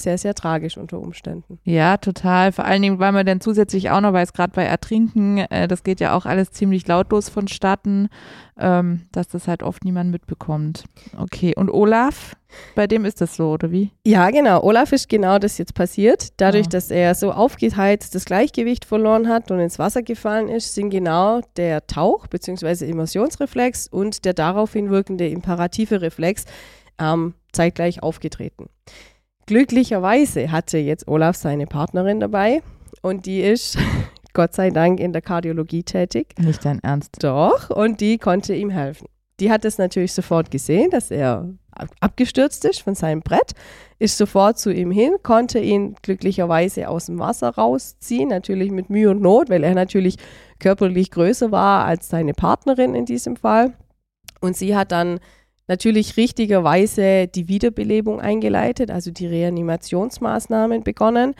Sehr, 0.00 0.18
sehr 0.18 0.34
tragisch 0.34 0.76
unter 0.76 0.98
Umständen. 1.00 1.58
Ja, 1.64 1.96
total. 1.96 2.52
Vor 2.52 2.64
allen 2.64 2.82
Dingen, 2.82 2.98
weil 2.98 3.12
man 3.12 3.26
dann 3.26 3.40
zusätzlich 3.40 3.90
auch 3.90 4.00
noch 4.00 4.12
weiß, 4.12 4.32
gerade 4.32 4.52
bei 4.54 4.64
Ertrinken, 4.64 5.38
äh, 5.38 5.68
das 5.68 5.82
geht 5.82 6.00
ja 6.00 6.14
auch 6.16 6.26
alles 6.26 6.50
ziemlich 6.50 6.86
lautlos 6.86 7.28
vonstatten, 7.28 8.08
ähm, 8.58 9.02
dass 9.12 9.28
das 9.28 9.48
halt 9.48 9.62
oft 9.62 9.84
niemand 9.84 10.10
mitbekommt. 10.10 10.84
Okay, 11.16 11.54
und 11.56 11.70
Olaf, 11.70 12.34
bei 12.74 12.86
dem 12.86 13.04
ist 13.04 13.20
das 13.20 13.36
so, 13.36 13.50
oder 13.52 13.70
wie? 13.70 13.92
Ja, 14.06 14.30
genau. 14.30 14.62
Olaf 14.62 14.92
ist 14.92 15.08
genau 15.08 15.38
das 15.38 15.58
jetzt 15.58 15.74
passiert. 15.74 16.28
Dadurch, 16.38 16.66
Ah. 16.66 16.70
dass 16.70 16.90
er 16.90 17.14
so 17.14 17.32
aufgeheizt 17.32 18.14
das 18.14 18.24
Gleichgewicht 18.24 18.84
verloren 18.84 19.28
hat 19.28 19.50
und 19.50 19.60
ins 19.60 19.78
Wasser 19.78 20.02
gefallen 20.02 20.48
ist, 20.48 20.74
sind 20.74 20.90
genau 20.90 21.40
der 21.56 21.86
Tauch- 21.86 22.26
bzw. 22.26 22.88
Immersionsreflex 22.88 23.88
und 23.88 24.24
der 24.24 24.34
daraufhin 24.34 24.90
wirkende 24.90 25.28
imperative 25.28 26.00
Reflex 26.00 26.44
ähm, 26.98 27.34
zeitgleich 27.52 28.02
aufgetreten. 28.02 28.68
Glücklicherweise 29.48 30.52
hatte 30.52 30.76
jetzt 30.76 31.08
Olaf 31.08 31.34
seine 31.34 31.66
Partnerin 31.66 32.20
dabei 32.20 32.60
und 33.00 33.24
die 33.24 33.40
ist 33.40 33.78
Gott 34.34 34.52
sei 34.52 34.68
Dank 34.68 35.00
in 35.00 35.14
der 35.14 35.22
Kardiologie 35.22 35.84
tätig. 35.84 36.34
Nicht 36.38 36.66
dein 36.66 36.80
Ernst. 36.80 37.16
Doch, 37.24 37.70
und 37.70 38.02
die 38.02 38.18
konnte 38.18 38.54
ihm 38.54 38.68
helfen. 38.68 39.08
Die 39.40 39.50
hat 39.50 39.64
es 39.64 39.78
natürlich 39.78 40.12
sofort 40.12 40.50
gesehen, 40.50 40.90
dass 40.90 41.10
er 41.10 41.48
ab- 41.70 41.88
abgestürzt 42.00 42.66
ist 42.66 42.82
von 42.82 42.94
seinem 42.94 43.22
Brett, 43.22 43.52
ist 43.98 44.18
sofort 44.18 44.58
zu 44.58 44.70
ihm 44.70 44.90
hin, 44.90 45.14
konnte 45.22 45.60
ihn 45.60 45.96
glücklicherweise 46.02 46.86
aus 46.90 47.06
dem 47.06 47.18
Wasser 47.18 47.48
rausziehen, 47.48 48.28
natürlich 48.28 48.70
mit 48.70 48.90
Mühe 48.90 49.08
und 49.10 49.22
Not, 49.22 49.48
weil 49.48 49.64
er 49.64 49.74
natürlich 49.74 50.16
körperlich 50.58 51.10
größer 51.10 51.50
war 51.50 51.86
als 51.86 52.10
seine 52.10 52.34
Partnerin 52.34 52.94
in 52.94 53.06
diesem 53.06 53.36
Fall. 53.36 53.72
Und 54.42 54.58
sie 54.58 54.76
hat 54.76 54.92
dann 54.92 55.20
natürlich 55.68 56.16
richtigerweise 56.16 57.28
die 57.28 57.48
Wiederbelebung 57.48 58.20
eingeleitet, 58.20 58.90
also 58.90 59.10
die 59.10 59.26
Reanimationsmaßnahmen 59.26 60.82
begonnen. 60.82 61.34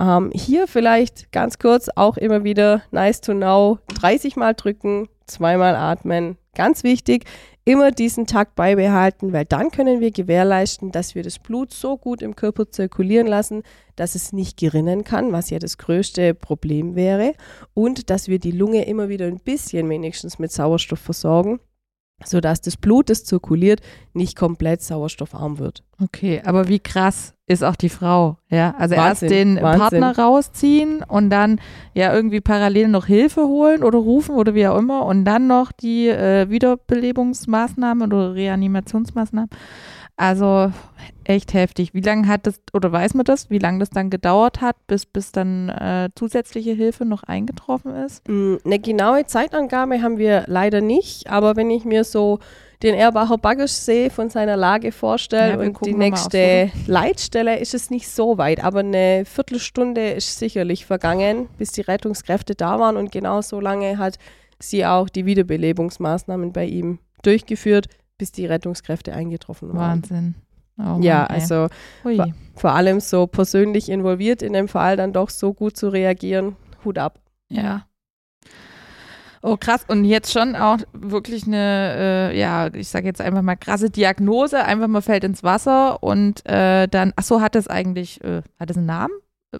Ähm, 0.00 0.30
hier 0.34 0.66
vielleicht 0.66 1.30
ganz 1.30 1.58
kurz 1.58 1.88
auch 1.94 2.16
immer 2.16 2.42
wieder 2.42 2.82
nice 2.90 3.20
to 3.20 3.32
know, 3.32 3.78
30 4.00 4.36
Mal 4.36 4.54
drücken, 4.54 5.08
zweimal 5.26 5.76
atmen, 5.76 6.36
ganz 6.54 6.82
wichtig, 6.82 7.24
immer 7.64 7.90
diesen 7.90 8.26
Takt 8.26 8.56
beibehalten, 8.56 9.32
weil 9.32 9.46
dann 9.46 9.70
können 9.70 10.00
wir 10.00 10.10
gewährleisten, 10.10 10.92
dass 10.92 11.14
wir 11.14 11.22
das 11.22 11.38
Blut 11.38 11.72
so 11.72 11.96
gut 11.96 12.20
im 12.20 12.36
Körper 12.36 12.70
zirkulieren 12.70 13.26
lassen, 13.26 13.62
dass 13.96 14.14
es 14.14 14.32
nicht 14.32 14.58
gerinnen 14.58 15.04
kann, 15.04 15.32
was 15.32 15.50
ja 15.50 15.58
das 15.58 15.78
größte 15.78 16.34
Problem 16.34 16.94
wäre, 16.94 17.32
und 17.72 18.10
dass 18.10 18.28
wir 18.28 18.38
die 18.38 18.50
Lunge 18.50 18.84
immer 18.84 19.08
wieder 19.08 19.26
ein 19.26 19.38
bisschen 19.38 19.88
wenigstens 19.88 20.38
mit 20.38 20.52
Sauerstoff 20.52 21.00
versorgen, 21.00 21.58
sodass 22.22 22.60
das 22.60 22.76
Blut, 22.76 23.10
das 23.10 23.24
zirkuliert, 23.24 23.80
nicht 24.12 24.36
komplett 24.36 24.82
sauerstoffarm 24.82 25.58
wird. 25.58 25.82
Okay, 26.02 26.42
aber 26.44 26.68
wie 26.68 26.78
krass 26.78 27.34
ist 27.46 27.62
auch 27.62 27.76
die 27.76 27.88
Frau, 27.88 28.38
ja? 28.48 28.74
Also 28.78 28.96
Wahnsinn, 28.96 29.28
erst 29.28 29.34
den 29.34 29.62
Wahnsinn. 29.62 29.80
Partner 29.80 30.18
rausziehen 30.18 31.02
und 31.02 31.30
dann 31.30 31.60
ja 31.92 32.14
irgendwie 32.14 32.40
parallel 32.40 32.88
noch 32.88 33.06
Hilfe 33.06 33.42
holen 33.42 33.82
oder 33.82 33.98
rufen 33.98 34.34
oder 34.34 34.54
wie 34.54 34.66
auch 34.66 34.78
immer 34.78 35.04
und 35.04 35.24
dann 35.24 35.46
noch 35.46 35.72
die 35.72 36.08
äh, 36.08 36.48
Wiederbelebungsmaßnahmen 36.48 38.12
oder 38.12 38.34
Reanimationsmaßnahmen. 38.34 39.50
Also 40.16 40.72
echt 41.24 41.54
heftig. 41.54 41.92
Wie 41.92 42.00
lange 42.00 42.28
hat 42.28 42.46
das, 42.46 42.60
oder 42.72 42.92
weiß 42.92 43.14
man 43.14 43.24
das, 43.24 43.50
wie 43.50 43.58
lange 43.58 43.80
das 43.80 43.90
dann 43.90 44.10
gedauert 44.10 44.60
hat, 44.60 44.76
bis, 44.86 45.06
bis 45.06 45.32
dann 45.32 45.68
äh, 45.70 46.10
zusätzliche 46.14 46.72
Hilfe 46.72 47.04
noch 47.04 47.24
eingetroffen 47.24 47.94
ist? 47.96 48.28
Mm, 48.28 48.56
Eine 48.64 48.78
genaue 48.78 49.26
Zeitangabe 49.26 50.02
haben 50.02 50.18
wir 50.18 50.44
leider 50.46 50.80
nicht, 50.80 51.30
aber 51.30 51.56
wenn 51.56 51.70
ich 51.70 51.84
mir 51.84 52.04
so 52.04 52.38
den 52.82 52.94
Erbacher 52.94 53.38
Baggersee 53.38 54.10
von 54.10 54.30
seiner 54.30 54.56
Lage 54.56 54.92
vorstelle 54.92 55.52
Ja, 55.52 55.58
und 55.58 55.84
die 55.84 55.94
nächste 55.94 56.70
Leitstelle, 56.86 57.58
ist 57.58 57.74
es 57.74 57.90
nicht 57.90 58.08
so 58.08 58.38
weit, 58.38 58.62
aber 58.62 58.80
eine 58.80 59.24
Viertelstunde 59.24 60.10
ist 60.10 60.38
sicherlich 60.38 60.84
vergangen, 60.84 61.48
bis 61.58 61.72
die 61.72 61.80
Rettungskräfte 61.80 62.54
da 62.54 62.78
waren 62.78 62.96
und 62.96 63.10
genau 63.10 63.40
so 63.40 63.58
lange 63.58 63.98
hat 63.98 64.18
sie 64.60 64.84
auch 64.84 65.08
die 65.08 65.24
Wiederbelebungsmaßnahmen 65.26 66.52
bei 66.52 66.66
ihm 66.66 66.98
durchgeführt, 67.22 67.86
bis 68.24 68.32
die 68.32 68.46
Rettungskräfte 68.46 69.12
eingetroffen 69.12 69.68
waren. 69.74 70.02
Wahnsinn. 70.02 70.34
Oh 70.78 70.82
Mann, 70.82 71.02
Ja, 71.02 71.26
also 71.26 71.68
vor 72.56 72.72
allem 72.72 73.00
so 73.00 73.26
persönlich 73.26 73.90
involviert 73.90 74.40
in 74.40 74.54
dem 74.54 74.66
Fall 74.66 74.96
dann 74.96 75.12
doch 75.12 75.28
so 75.28 75.52
gut 75.52 75.76
zu 75.76 75.90
reagieren, 75.90 76.56
Hut 76.86 76.96
ab. 76.96 77.20
Ja. 77.50 77.84
Oh, 79.42 79.58
krass. 79.58 79.84
Und 79.88 80.06
jetzt 80.06 80.32
schon 80.32 80.56
auch 80.56 80.78
wirklich 80.94 81.46
eine, 81.46 82.30
äh, 82.32 82.38
ja, 82.38 82.72
ich 82.72 82.88
sage 82.88 83.04
jetzt 83.06 83.20
einfach 83.20 83.42
mal 83.42 83.56
krasse 83.56 83.90
Diagnose. 83.90 84.64
Einfach 84.64 84.88
mal 84.88 85.02
fällt 85.02 85.22
ins 85.22 85.42
Wasser 85.42 86.02
und 86.02 86.40
äh, 86.46 86.88
dann, 86.88 87.12
ach 87.16 87.24
so, 87.24 87.42
hat 87.42 87.54
es 87.56 87.68
eigentlich, 87.68 88.24
äh, 88.24 88.40
hat 88.58 88.70
es 88.70 88.78
einen 88.78 88.86
Namen? 88.86 89.12
Äh, 89.52 89.58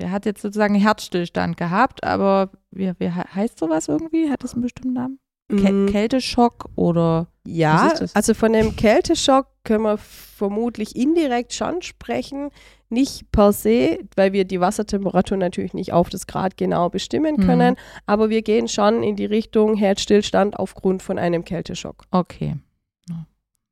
Er 0.00 0.10
hat 0.10 0.26
jetzt 0.26 0.42
sozusagen 0.42 0.74
einen 0.74 0.82
Herzstillstand 0.82 1.56
gehabt, 1.56 2.02
aber 2.02 2.50
wie, 2.72 2.92
wie 2.98 3.06
he- 3.12 3.28
heißt 3.36 3.56
sowas 3.60 3.86
irgendwie? 3.86 4.28
Hat 4.30 4.42
es 4.42 4.54
einen 4.54 4.62
bestimmten 4.62 4.94
Namen? 4.94 5.20
Kä 5.50 5.70
Mm. 5.72 5.86
Kälteschock 5.86 6.66
oder? 6.76 7.26
Ja, 7.46 7.92
also 8.14 8.34
von 8.34 8.52
dem 8.52 8.76
Kälteschock 8.76 9.46
können 9.64 9.82
wir 9.84 9.98
vermutlich 9.98 10.94
indirekt 10.96 11.52
schon 11.52 11.82
sprechen. 11.82 12.50
Nicht 12.88 13.30
per 13.32 13.52
se, 13.52 13.98
weil 14.16 14.32
wir 14.32 14.44
die 14.44 14.60
Wassertemperatur 14.60 15.36
natürlich 15.36 15.74
nicht 15.74 15.92
auf 15.92 16.08
das 16.10 16.26
Grad 16.26 16.56
genau 16.56 16.88
bestimmen 16.90 17.36
Mhm. 17.36 17.46
können, 17.46 17.76
aber 18.06 18.30
wir 18.30 18.42
gehen 18.42 18.66
schon 18.68 19.02
in 19.02 19.14
die 19.16 19.26
Richtung 19.26 19.76
Herzstillstand 19.76 20.58
aufgrund 20.58 21.02
von 21.02 21.18
einem 21.18 21.44
Kälteschock. 21.44 22.04
Okay. 22.10 22.56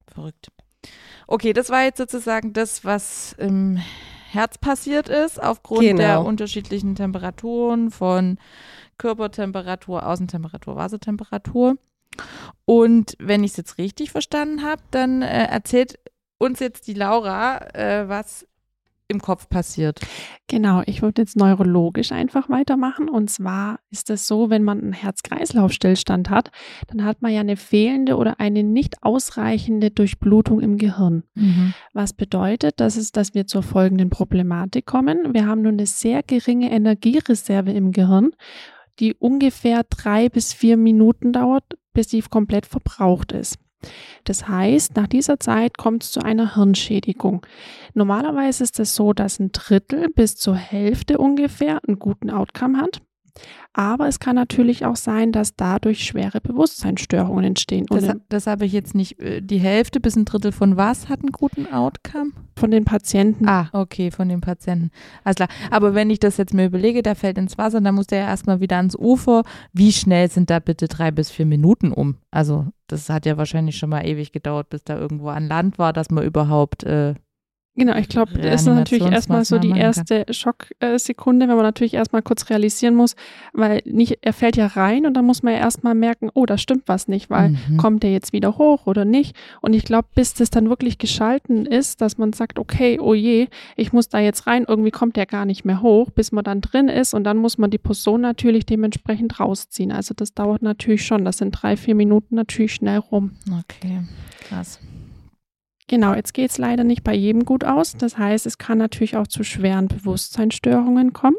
Verrückt. 0.07 0.49
Okay, 1.27 1.53
das 1.53 1.69
war 1.71 1.85
jetzt 1.85 1.99
sozusagen 1.99 2.53
das, 2.53 2.85
was 2.85 3.35
im 3.39 3.79
Herz 4.31 4.59
passiert 4.59 5.09
ist, 5.09 5.43
aufgrund 5.43 5.83
Genau. 5.83 5.99
der 5.99 6.23
unterschiedlichen 6.25 6.95
Temperaturen 6.95 7.91
von 7.91 8.39
Körpertemperatur, 8.99 10.07
Außentemperatur, 10.07 10.76
Wassertemperatur. 10.76 11.76
Und 12.64 13.14
wenn 13.19 13.45
ich 13.45 13.52
es 13.52 13.57
jetzt 13.57 13.78
richtig 13.78 14.11
verstanden 14.11 14.62
habe, 14.62 14.83
dann 14.90 15.23
äh, 15.23 15.45
erzählt 15.45 15.99
uns 16.38 16.61
jetzt 16.61 16.87
die 16.87 16.95
Laura, 16.95 17.59
äh, 17.75 18.09
was 18.09 18.47
im 19.09 19.21
Kopf 19.21 19.49
passiert. 19.49 20.00
Genau, 20.49 20.83
ich 20.85 21.00
würde 21.00 21.23
jetzt 21.23 21.37
neurologisch 21.37 22.12
einfach 22.12 22.50
weitermachen. 22.50 23.09
Und 23.09 23.31
zwar 23.31 23.81
ist 23.90 24.11
es 24.11 24.26
so, 24.26 24.50
wenn 24.50 24.62
man 24.62 24.81
einen 24.81 24.93
Herz-Kreislauf-Stillstand 24.93 26.28
hat, 26.28 26.50
dann 26.88 27.05
hat 27.05 27.23
man 27.23 27.33
ja 27.33 27.40
eine 27.40 27.57
fehlende 27.57 28.17
oder 28.17 28.38
eine 28.38 28.62
nicht 28.62 29.02
ausreichende 29.02 29.90
Durchblutung 29.90 30.61
im 30.61 30.76
Gehirn. 30.76 31.25
Was 31.95 32.12
bedeutet, 32.12 32.81
dass, 32.81 32.97
es, 32.97 33.11
dass 33.11 33.33
wir 33.33 33.47
zur 33.47 33.62
folgenden 33.62 34.11
Problematik 34.11 34.85
kommen. 34.85 35.33
Wir 35.33 35.47
haben 35.47 35.62
nun 35.62 35.75
eine 35.75 35.87
sehr 35.87 36.23
geringe 36.23 36.71
Energiereserve 36.71 37.73
im 37.73 37.93
Gehirn, 37.93 38.33
die 39.00 39.14
ungefähr 39.14 39.85
drei 39.88 40.28
bis 40.28 40.52
vier 40.52 40.76
Minuten 40.76 41.33
dauert, 41.33 41.64
bis 41.93 42.11
sie 42.11 42.21
komplett 42.23 42.67
verbraucht 42.67 43.33
ist. 43.33 43.59
Das 44.25 44.49
heißt, 44.49 44.97
nach 44.97 45.07
dieser 45.07 45.38
Zeit 45.38 45.78
kommt 45.78 46.02
es 46.02 46.11
zu 46.11 46.21
einer 46.21 46.55
Hirnschädigung. 46.55 47.47
Normalerweise 47.95 48.64
ist 48.64 48.81
es 48.81 48.95
so, 48.95 49.12
dass 49.12 49.38
ein 49.38 49.52
Drittel 49.52 50.09
bis 50.09 50.37
zur 50.37 50.57
Hälfte 50.57 51.19
ungefähr 51.19 51.81
einen 51.87 51.99
guten 51.99 52.31
Outcome 52.31 52.78
hat. 52.78 53.00
Aber 53.73 54.09
es 54.09 54.18
kann 54.18 54.35
natürlich 54.35 54.85
auch 54.85 54.97
sein, 54.97 55.30
dass 55.33 55.54
dadurch 55.54 56.04
schwere 56.04 56.40
Bewusstseinsstörungen 56.40 57.45
entstehen. 57.45 57.87
Das, 57.88 58.12
das 58.28 58.47
habe 58.47 58.64
ich 58.66 58.73
jetzt 58.73 58.95
nicht. 58.95 59.21
äh, 59.21 59.40
Die 59.40 59.59
Hälfte 59.59 60.00
bis 60.00 60.16
ein 60.16 60.25
Drittel 60.25 60.52
von 60.52 60.76
was 60.76 61.09
hat 61.09 61.21
einen 61.21 61.33
guten 61.33 61.66
Outcome? 61.73 62.33
von 62.59 62.73
den 62.73 62.85
Patienten 62.85 63.49
Ah, 63.49 63.68
okay, 63.73 64.11
von 64.11 64.28
den 64.28 64.40
Patienten. 64.40 64.90
Alles 65.23 65.37
klar. 65.37 65.49
Aber 65.71 65.95
wenn 65.95 66.11
ich 66.11 66.18
das 66.18 66.38
jetzt 66.38 66.52
mir 66.54 66.66
überlege, 66.66 67.02
der 67.02 67.14
fällt 67.14 67.38
ins 67.38 67.57
Wasser, 67.57 67.80
dann 67.80 67.95
muss 67.95 68.09
der 68.09 68.18
ja 68.18 68.26
erstmal 68.26 68.59
wieder 68.61 68.78
ans 68.78 68.97
Ufer. 68.97 69.45
Wie 69.73 69.92
schnell 69.92 70.28
sind 70.28 70.50
da 70.50 70.59
bitte 70.59 70.88
drei 70.88 71.12
bis 71.12 71.30
vier 71.30 71.47
Minuten 71.47 71.92
um? 71.92 72.16
Also, 72.33 72.66
das 72.88 73.09
hat 73.11 73.26
ja 73.26 73.37
wahrscheinlich 73.37 73.76
schon 73.78 73.90
mal 73.90 74.04
ewig 74.04 74.33
gedauert, 74.33 74.71
bis 74.71 74.83
da 74.83 74.99
irgendwo 74.99 75.28
an 75.28 75.47
Land 75.47 75.78
war, 75.78 75.92
dass 75.92 76.11
man 76.11 76.25
überhaupt. 76.25 76.83
Äh, 76.83 77.14
Genau, 77.79 77.97
ich 77.97 78.09
glaube, 78.09 78.33
das 78.33 78.63
ist 78.63 78.67
natürlich 78.67 79.07
erstmal 79.07 79.45
so 79.45 79.59
die 79.59 79.71
erste 79.71 80.27
Schocksekunde, 80.31 81.47
wenn 81.47 81.55
man 81.55 81.65
natürlich 81.65 81.95
erstmal 81.95 82.23
kurz 82.23 82.51
realisieren 82.51 82.97
muss, 82.97 83.15
weil 83.53 83.83
nicht, 83.85 84.19
er 84.23 84.33
fällt 84.33 84.57
ja 84.57 84.67
rein 84.67 85.07
und 85.07 85.15
dann 85.15 85.25
muss 85.25 85.45
man 85.45 85.53
ja 85.55 85.61
erstmal 85.61 85.95
merken, 85.95 86.29
oh, 86.35 86.45
da 86.45 86.59
stimmt 86.59 86.83
was 86.87 87.07
nicht, 87.07 87.31
weil 87.31 87.51
Mhm. 87.51 87.77
kommt 87.77 88.03
der 88.03 88.11
jetzt 88.11 88.33
wieder 88.33 88.59
hoch 88.59 88.87
oder 88.87 89.05
nicht? 89.05 89.37
Und 89.61 89.75
ich 89.75 89.85
glaube, 89.85 90.09
bis 90.17 90.35
das 90.35 90.51
dann 90.51 90.69
wirklich 90.69 90.99
geschalten 90.99 91.67
ist, 91.67 92.01
dass 92.01 92.19
man 92.19 92.33
sagt, 92.33 92.59
okay, 92.59 92.99
oh 93.01 93.15
je, 93.15 93.47
ich 93.77 93.93
muss 93.93 94.09
da 94.09 94.19
jetzt 94.19 94.49
rein, 94.49 94.65
irgendwie 94.67 94.91
kommt 94.91 95.15
der 95.15 95.27
gar 95.27 95.45
nicht 95.45 95.65
mehr 95.65 95.81
hoch, 95.81 96.11
bis 96.11 96.33
man 96.33 96.43
dann 96.43 96.61
drin 96.61 96.89
ist 96.89 97.15
und 97.15 97.23
dann 97.23 97.37
muss 97.37 97.59
man 97.59 97.71
die 97.71 97.79
Person 97.79 98.23
natürlich 98.23 98.67
dementsprechend 98.67 99.39
rausziehen. 99.39 99.93
Also 99.93 100.15
das 100.17 100.35
dauert 100.35 100.63
natürlich 100.63 101.07
schon, 101.07 101.25
das 101.25 101.39
sind 101.39 101.53
drei, 101.53 101.77
vier 101.77 101.95
Minuten 101.95 102.35
natürlich 102.35 102.75
schnell 102.75 102.99
rum. 102.99 103.37
Okay, 103.49 104.01
krass. 104.49 104.81
Genau, 105.88 106.14
jetzt 106.14 106.35
geht 106.35 106.50
es 106.50 106.59
leider 106.59 106.85
nicht 106.85 107.02
bei 107.02 107.14
jedem 107.14 107.45
gut 107.45 107.64
aus. 107.64 107.97
Das 107.97 108.18
heißt, 108.18 108.47
es 108.47 108.59
kann 108.59 108.78
natürlich 108.78 109.16
auch 109.16 109.26
zu 109.26 109.42
schweren 109.42 109.88
Bewusstseinsstörungen 109.88 111.12
kommen. 111.12 111.37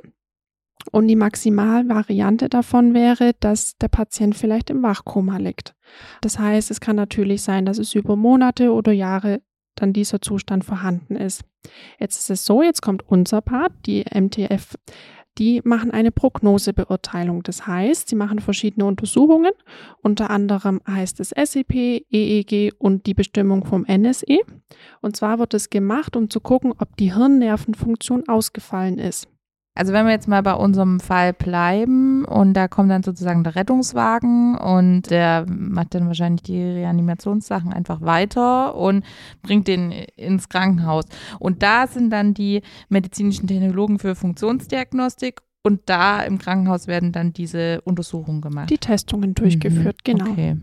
Und 0.91 1.07
die 1.07 1.15
Maximalvariante 1.15 2.49
davon 2.49 2.93
wäre, 2.93 3.33
dass 3.39 3.77
der 3.77 3.89
Patient 3.89 4.35
vielleicht 4.35 4.69
im 4.69 4.81
Wachkoma 4.81 5.37
liegt. 5.37 5.75
Das 6.21 6.39
heißt, 6.39 6.71
es 6.71 6.81
kann 6.81 6.95
natürlich 6.95 7.43
sein, 7.43 7.65
dass 7.65 7.77
es 7.77 7.93
über 7.93 8.15
Monate 8.15 8.71
oder 8.73 8.91
Jahre 8.91 9.41
dann 9.75 9.93
dieser 9.93 10.21
Zustand 10.21 10.65
vorhanden 10.65 11.15
ist. 11.15 11.43
Jetzt 11.99 12.17
ist 12.17 12.29
es 12.29 12.45
so, 12.45 12.63
jetzt 12.63 12.81
kommt 12.81 13.03
unser 13.07 13.41
Part, 13.41 13.73
die 13.85 14.03
MTF 14.13 14.75
die 15.39 15.62
machen 15.63 15.91
eine 15.91 16.12
Prognosebeurteilung. 16.12 17.43
Das 17.43 17.65
heißt, 17.65 18.10
sie 18.10 18.15
machen 18.15 18.39
verschiedene 18.39 18.86
Untersuchungen. 18.86 19.53
Unter 20.01 20.29
anderem 20.29 20.81
heißt 20.88 21.19
es 21.22 21.29
SEP, 21.29 22.05
EEG 22.12 22.74
und 22.77 23.05
die 23.05 23.13
Bestimmung 23.13 23.65
vom 23.65 23.86
NSE. 23.88 24.39
Und 25.01 25.15
zwar 25.15 25.39
wird 25.39 25.53
es 25.53 25.69
gemacht, 25.69 26.15
um 26.15 26.29
zu 26.29 26.41
gucken, 26.41 26.74
ob 26.77 26.98
die 26.98 27.13
Hirnnervenfunktion 27.15 28.27
ausgefallen 28.27 29.00
ist. 29.00 29.29
Also 29.79 29.93
wenn 29.93 30.05
wir 30.05 30.12
jetzt 30.12 30.27
mal 30.27 30.43
bei 30.43 30.55
unserem 30.55 31.00
Fall 31.00 31.31
bleiben 31.31 32.25
und 32.25 32.53
da 32.53 32.67
kommt 32.67 32.91
dann 32.91 33.01
sozusagen 33.01 33.45
der 33.45 33.55
Rettungswagen 33.55 34.57
und 34.57 35.09
der 35.09 35.45
macht 35.48 35.95
dann 35.95 36.07
wahrscheinlich 36.07 36.43
die 36.43 36.62
Reanimationssachen 36.62 37.71
einfach 37.71 38.01
weiter 38.01 38.75
und 38.75 39.05
bringt 39.41 39.69
den 39.69 39.93
ins 40.17 40.50
Krankenhaus. 40.50 41.05
Und 41.39 41.63
da 41.63 41.88
sind 41.88 42.09
dann 42.09 42.33
die 42.33 42.62
medizinischen 42.89 43.48
Technologen 43.48 44.00
für 44.00 44.15
Funktionsdiagnostik 44.15 45.39
und 45.63 45.79
da 45.86 46.24
im 46.24 46.39
Krankenhaus 46.39 46.88
werden 46.88 47.13
dann 47.13 47.31
diese 47.31 47.79
Untersuchungen 47.86 48.41
gemacht. 48.41 48.69
Die 48.69 48.79
Testungen 48.79 49.33
durchgeführt, 49.33 50.00
mhm. 50.00 50.03
genau. 50.03 50.31
Okay. 50.31 50.57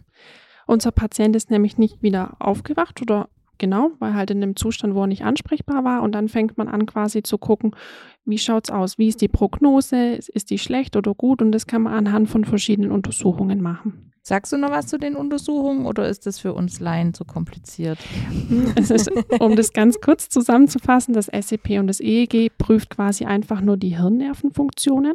Unser 0.66 0.90
Patient 0.90 1.34
ist 1.36 1.50
nämlich 1.50 1.78
nicht 1.78 2.02
wieder 2.02 2.36
aufgewacht 2.38 3.00
oder 3.00 3.30
Genau, 3.58 3.92
weil 4.00 4.14
halt 4.14 4.30
in 4.30 4.40
dem 4.40 4.56
Zustand, 4.56 4.94
wo 4.94 5.02
er 5.02 5.06
nicht 5.06 5.24
ansprechbar 5.24 5.84
war. 5.84 6.02
Und 6.02 6.12
dann 6.12 6.28
fängt 6.28 6.58
man 6.58 6.68
an, 6.68 6.84
quasi 6.86 7.22
zu 7.22 7.38
gucken, 7.38 7.74
wie 8.26 8.38
schaut's 8.38 8.70
aus? 8.70 8.98
Wie 8.98 9.08
ist 9.08 9.20
die 9.20 9.28
Prognose? 9.28 10.16
Ist 10.16 10.50
die 10.50 10.58
schlecht 10.58 10.96
oder 10.96 11.14
gut? 11.14 11.40
Und 11.40 11.52
das 11.52 11.66
kann 11.66 11.82
man 11.82 11.94
anhand 11.94 12.28
von 12.28 12.44
verschiedenen 12.44 12.90
Untersuchungen 12.90 13.62
machen. 13.62 14.06
Sagst 14.28 14.52
du 14.52 14.58
noch 14.58 14.72
was 14.72 14.88
zu 14.88 14.98
den 14.98 15.14
Untersuchungen 15.14 15.86
oder 15.86 16.08
ist 16.08 16.26
das 16.26 16.40
für 16.40 16.52
uns 16.52 16.80
Laien 16.80 17.14
zu 17.14 17.24
kompliziert? 17.24 17.96
Ist, 18.74 19.08
um 19.38 19.54
das 19.54 19.72
ganz 19.72 20.00
kurz 20.00 20.28
zusammenzufassen, 20.28 21.14
das 21.14 21.26
SEP 21.26 21.78
und 21.78 21.86
das 21.86 22.00
EEG 22.00 22.50
prüft 22.58 22.90
quasi 22.90 23.24
einfach 23.24 23.60
nur 23.60 23.76
die 23.76 23.96
Hirnnervenfunktionen 23.96 25.14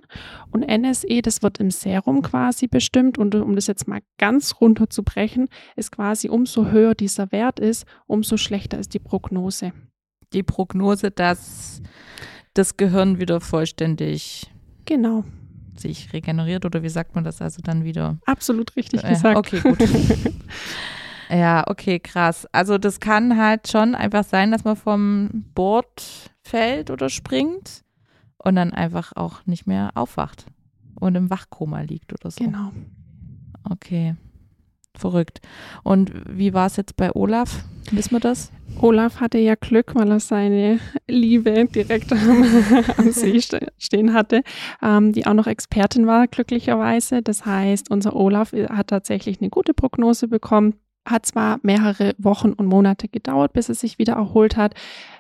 und 0.51 0.65
NSE, 0.65 1.21
das 1.21 1.43
wird 1.43 1.59
im 1.59 1.71
Serum 1.71 2.21
quasi 2.21 2.67
bestimmt 2.67 3.17
und 3.17 3.35
um 3.35 3.53
das 3.53 3.67
jetzt 3.67 3.85
mal 3.85 3.99
ganz 4.17 4.61
runterzubrechen, 4.61 5.49
ist 5.75 5.91
quasi 5.91 6.29
umso 6.29 6.67
höher 6.67 6.95
dieser 6.95 7.33
Wert 7.33 7.59
ist, 7.59 7.85
umso 8.07 8.37
schlechter 8.37 8.79
ist 8.79 8.93
die 8.93 8.99
Prognose. 8.99 9.73
Die 10.31 10.43
Prognose, 10.43 11.11
dass 11.11 11.81
das 12.53 12.77
Gehirn 12.77 13.19
wieder 13.19 13.39
vollständig 13.39 14.51
genau 14.85 15.23
sich 15.77 16.13
regeneriert 16.13 16.65
oder 16.65 16.83
wie 16.83 16.89
sagt 16.89 17.15
man 17.15 17.23
das 17.23 17.41
also 17.41 17.61
dann 17.61 17.83
wieder? 17.83 18.17
Absolut 18.25 18.75
richtig 18.75 19.03
äh, 19.03 19.09
gesagt. 19.09 19.37
Okay, 19.37 19.59
gut. 19.61 19.79
ja, 21.29 21.63
okay, 21.67 21.99
krass. 21.99 22.47
Also 22.51 22.77
das 22.77 22.99
kann 22.99 23.37
halt 23.37 23.67
schon 23.67 23.95
einfach 23.95 24.23
sein, 24.23 24.51
dass 24.51 24.63
man 24.63 24.75
vom 24.75 25.45
Board 25.55 26.31
fällt 26.43 26.89
oder 26.89 27.09
springt 27.09 27.83
und 28.37 28.55
dann 28.55 28.73
einfach 28.73 29.13
auch 29.15 29.45
nicht 29.45 29.67
mehr 29.67 29.91
aufwacht 29.95 30.45
und 30.99 31.15
im 31.15 31.29
Wachkoma 31.29 31.81
liegt 31.81 32.13
oder 32.13 32.31
so. 32.31 32.43
Genau. 32.43 32.71
Okay. 33.69 34.15
Verrückt. 34.97 35.39
Und 35.83 36.11
wie 36.29 36.53
war 36.53 36.67
es 36.67 36.75
jetzt 36.75 36.97
bei 36.97 37.11
Olaf? 37.13 37.63
Wissen 37.91 38.11
wir 38.11 38.19
das? 38.19 38.51
Olaf 38.79 39.19
hatte 39.19 39.37
ja 39.37 39.55
Glück, 39.55 39.95
weil 39.95 40.09
er 40.11 40.19
seine 40.19 40.79
Liebe 41.07 41.65
direkt 41.65 42.11
am, 42.11 42.43
am 42.97 43.11
See 43.11 43.41
stehen 43.77 44.13
hatte, 44.13 44.43
ähm, 44.81 45.11
die 45.11 45.25
auch 45.25 45.33
noch 45.33 45.47
Expertin 45.47 46.07
war, 46.07 46.27
glücklicherweise. 46.27 47.21
Das 47.21 47.45
heißt, 47.45 47.91
unser 47.91 48.15
Olaf 48.15 48.53
hat 48.53 48.87
tatsächlich 48.87 49.41
eine 49.41 49.49
gute 49.49 49.73
Prognose 49.73 50.27
bekommen. 50.27 50.75
Hat 51.07 51.25
zwar 51.25 51.59
mehrere 51.63 52.13
Wochen 52.19 52.53
und 52.53 52.67
Monate 52.67 53.07
gedauert, 53.07 53.53
bis 53.53 53.69
er 53.69 53.75
sich 53.75 53.97
wieder 53.97 54.13
erholt 54.13 54.55
hat. 54.55 54.75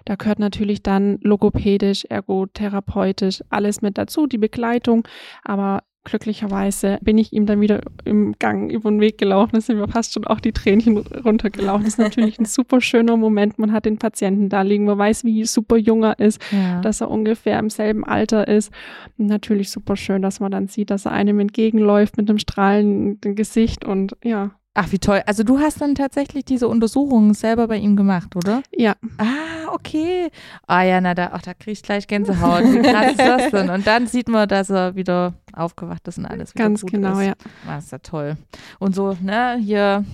Da 0.05 0.15
gehört 0.15 0.37
natürlich 0.37 0.83
dann 0.83 1.17
logopädisch, 1.21 2.05
ergotherapeutisch 2.05 3.43
alles 3.49 3.81
mit 3.81 3.97
dazu, 3.97 4.27
die 4.27 4.37
Begleitung. 4.37 5.07
Aber 5.43 5.81
glücklicherweise 6.03 6.97
bin 7.01 7.17
ich 7.17 7.31
ihm 7.31 7.45
dann 7.45 7.61
wieder 7.61 7.81
im 8.05 8.33
Gang 8.39 8.71
über 8.71 8.89
den 8.89 9.01
Weg 9.01 9.17
gelaufen. 9.17 9.51
Da 9.53 9.61
sind 9.61 9.77
mir 9.77 9.87
fast 9.87 10.13
schon 10.13 10.25
auch 10.25 10.39
die 10.39 10.51
Tränchen 10.51 10.97
runtergelaufen. 10.97 11.83
Das 11.83 11.93
ist 11.93 11.99
natürlich 11.99 12.39
ein 12.39 12.45
super 12.45 12.81
schöner 12.81 13.17
Moment. 13.17 13.59
Man 13.59 13.71
hat 13.71 13.85
den 13.85 13.97
Patienten 13.97 14.49
da 14.49 14.63
liegen, 14.63 14.85
man 14.85 14.97
weiß, 14.97 15.23
wie 15.25 15.45
super 15.45 15.77
jung 15.77 16.03
er 16.03 16.17
ist, 16.19 16.41
ja. 16.51 16.81
dass 16.81 17.01
er 17.01 17.11
ungefähr 17.11 17.59
im 17.59 17.69
selben 17.69 18.03
Alter 18.03 18.47
ist. 18.47 18.71
Und 19.17 19.27
natürlich 19.27 19.69
super 19.69 19.95
schön, 19.95 20.21
dass 20.21 20.39
man 20.39 20.51
dann 20.51 20.67
sieht, 20.67 20.89
dass 20.89 21.05
er 21.05 21.11
einem 21.11 21.39
entgegenläuft 21.39 22.17
mit 22.17 22.29
einem 22.29 22.39
strahlenden 22.39 23.35
Gesicht 23.35 23.85
und 23.85 24.15
ja, 24.23 24.51
Ach, 24.73 24.89
wie 24.91 24.99
toll. 24.99 25.21
Also 25.25 25.43
du 25.43 25.59
hast 25.59 25.81
dann 25.81 25.95
tatsächlich 25.95 26.45
diese 26.45 26.69
Untersuchungen 26.69 27.33
selber 27.33 27.67
bei 27.67 27.75
ihm 27.77 27.97
gemacht, 27.97 28.37
oder? 28.37 28.63
Ja. 28.71 28.93
Ah, 29.17 29.73
okay. 29.73 30.29
Ah 30.65 30.83
ja, 30.83 31.01
na 31.01 31.13
da, 31.13 31.31
ach, 31.33 31.41
da 31.41 31.53
krieg 31.53 31.73
ich 31.73 31.83
gleich 31.83 32.07
Gänsehaut. 32.07 32.63
Wie 32.63 32.81
krass 32.81 33.11
ist 33.11 33.19
das 33.19 33.51
denn? 33.51 33.69
Und 33.69 33.85
dann 33.85 34.07
sieht 34.07 34.29
man, 34.29 34.47
dass 34.47 34.69
er 34.69 34.95
wieder 34.95 35.33
aufgewacht 35.51 36.07
ist 36.07 36.19
und 36.19 36.25
alles 36.25 36.55
wieder 36.55 36.63
Ganz 36.63 36.81
gut 36.81 36.91
genau, 36.91 37.19
ist. 37.19 37.27
ja. 37.27 37.33
Ah, 37.67 37.79
ist 37.79 37.91
ja 37.91 37.97
toll. 37.97 38.37
Und 38.79 38.95
so, 38.95 39.17
ne, 39.21 39.57
hier 39.61 40.05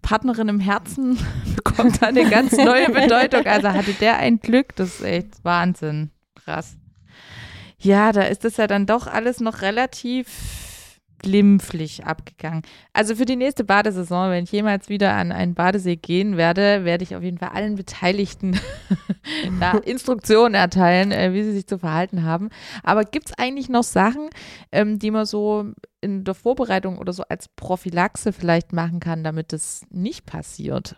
Partnerin 0.00 0.48
im 0.48 0.60
Herzen 0.60 1.18
bekommt 1.56 2.00
da 2.00 2.06
eine 2.06 2.28
ganz 2.30 2.56
neue 2.56 2.88
Bedeutung. 2.90 3.44
Also 3.44 3.68
hatte 3.68 3.92
der 3.92 4.16
ein 4.16 4.40
Glück, 4.40 4.74
das 4.76 4.94
ist 5.00 5.04
echt 5.04 5.44
Wahnsinn. 5.44 6.10
Krass. 6.42 6.78
Ja, 7.78 8.12
da 8.12 8.22
ist 8.22 8.46
es 8.46 8.56
ja 8.56 8.66
dann 8.66 8.86
doch 8.86 9.06
alles 9.06 9.40
noch 9.40 9.60
relativ 9.60 10.26
glimpflich 11.20 12.04
abgegangen. 12.04 12.62
Also 12.92 13.14
für 13.14 13.24
die 13.24 13.36
nächste 13.36 13.64
Badesaison, 13.64 14.30
wenn 14.30 14.44
ich 14.44 14.52
jemals 14.52 14.88
wieder 14.88 15.14
an 15.14 15.32
einen 15.32 15.54
Badesee 15.54 15.96
gehen 15.96 16.36
werde, 16.36 16.84
werde 16.84 17.04
ich 17.04 17.14
auf 17.14 17.22
jeden 17.22 17.38
Fall 17.38 17.50
allen 17.50 17.76
Beteiligten 17.76 18.58
Instruktionen 19.84 20.54
erteilen, 20.54 21.12
äh, 21.12 21.32
wie 21.32 21.44
sie 21.44 21.52
sich 21.52 21.66
zu 21.66 21.78
verhalten 21.78 22.24
haben. 22.24 22.50
Aber 22.82 23.04
gibt 23.04 23.28
es 23.28 23.38
eigentlich 23.38 23.68
noch 23.68 23.84
Sachen, 23.84 24.28
ähm, 24.72 24.98
die 24.98 25.10
man 25.10 25.26
so 25.26 25.66
in 26.00 26.24
der 26.24 26.34
Vorbereitung 26.34 26.98
oder 26.98 27.12
so 27.12 27.22
als 27.28 27.48
Prophylaxe 27.48 28.32
vielleicht 28.32 28.72
machen 28.72 29.00
kann, 29.00 29.22
damit 29.22 29.52
das 29.52 29.82
nicht 29.90 30.26
passiert? 30.26 30.96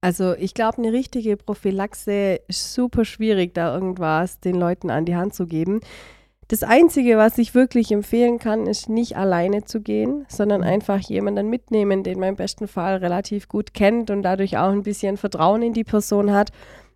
Also 0.00 0.34
ich 0.34 0.54
glaube, 0.54 0.78
eine 0.78 0.92
richtige 0.92 1.36
Prophylaxe 1.36 2.40
ist 2.48 2.74
super 2.74 3.04
schwierig, 3.04 3.54
da 3.54 3.72
irgendwas 3.72 4.40
den 4.40 4.56
Leuten 4.56 4.90
an 4.90 5.04
die 5.04 5.14
Hand 5.14 5.32
zu 5.32 5.46
geben. 5.46 5.80
Das 6.52 6.64
Einzige, 6.64 7.16
was 7.16 7.38
ich 7.38 7.54
wirklich 7.54 7.90
empfehlen 7.92 8.38
kann, 8.38 8.66
ist 8.66 8.90
nicht 8.90 9.16
alleine 9.16 9.64
zu 9.64 9.80
gehen, 9.80 10.26
sondern 10.28 10.60
mhm. 10.60 10.66
einfach 10.66 10.98
jemanden 10.98 11.48
mitnehmen, 11.48 12.02
den 12.02 12.20
man 12.20 12.28
im 12.28 12.36
besten 12.36 12.68
Fall 12.68 12.96
relativ 12.96 13.48
gut 13.48 13.72
kennt 13.72 14.10
und 14.10 14.22
dadurch 14.22 14.58
auch 14.58 14.70
ein 14.70 14.82
bisschen 14.82 15.16
Vertrauen 15.16 15.62
in 15.62 15.72
die 15.72 15.82
Person 15.82 16.30
hat, 16.30 16.52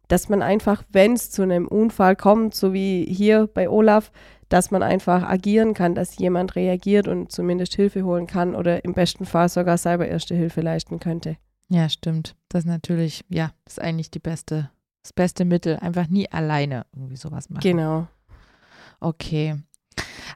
dass 0.09 0.29
man 0.29 0.43
einfach, 0.43 0.83
wenn 0.91 1.15
es 1.15 1.31
zu 1.31 1.41
einem 1.41 1.69
Unfall 1.69 2.17
kommt, 2.17 2.55
so 2.55 2.75
wie 2.75 3.07
hier 3.07 3.47
bei 3.47 3.71
Olaf, 3.71 4.13
dass 4.51 4.71
man 4.71 4.83
einfach 4.83 5.23
agieren 5.23 5.73
kann, 5.73 5.95
dass 5.95 6.19
jemand 6.19 6.55
reagiert 6.55 7.09
und 7.09 7.33
zumindest 7.33 7.77
Hilfe 7.77 8.05
holen 8.05 8.27
kann 8.27 8.55
oder 8.55 8.85
im 8.85 8.93
besten 8.93 9.25
Fall 9.25 9.49
sogar 9.49 9.79
selber 9.79 10.07
erste 10.07 10.35
Hilfe 10.35 10.61
leisten 10.61 11.01
könnte. 11.01 11.39
Ja, 11.71 11.89
stimmt. 11.89 12.37
Das 12.51 12.65
ist 12.65 12.69
natürlich, 12.69 13.25
ja, 13.31 13.53
ist 13.67 13.81
eigentlich 13.81 14.11
die 14.11 14.19
beste, 14.19 14.69
das 15.03 15.15
beste 15.15 15.47
Mittel. 15.47 15.77
Einfach 15.77 16.09
nie 16.09 16.31
alleine 16.31 16.85
irgendwie 16.93 17.17
sowas 17.17 17.49
machen. 17.49 17.63
Genau. 17.63 18.07
Okay. 19.01 19.57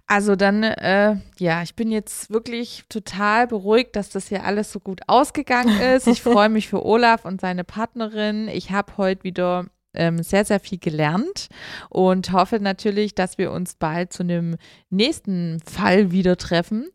Also 0.06 0.34
dann, 0.34 0.64
äh, 0.64 1.16
ja, 1.38 1.62
ich 1.62 1.76
bin 1.76 1.90
jetzt 1.92 2.30
wirklich 2.30 2.84
total 2.88 3.46
beruhigt, 3.46 3.94
dass 3.94 4.10
das 4.10 4.28
hier 4.28 4.44
alles 4.44 4.72
so 4.72 4.80
gut 4.80 5.02
ausgegangen 5.06 5.80
ist. 5.80 6.08
Ich 6.08 6.22
freue 6.22 6.48
mich 6.48 6.68
für 6.68 6.84
Olaf 6.84 7.24
und 7.24 7.40
seine 7.40 7.64
Partnerin. 7.64 8.48
Ich 8.48 8.72
habe 8.72 8.96
heute 8.96 9.22
wieder 9.22 9.66
ähm, 9.94 10.22
sehr, 10.22 10.44
sehr 10.44 10.60
viel 10.60 10.78
gelernt 10.78 11.48
und 11.88 12.32
hoffe 12.32 12.60
natürlich, 12.60 13.14
dass 13.14 13.38
wir 13.38 13.50
uns 13.50 13.74
bald 13.74 14.12
zu 14.12 14.22
einem 14.22 14.56
nächsten 14.88 15.60
Fall 15.64 16.12
wieder 16.12 16.36
treffen, 16.36 16.88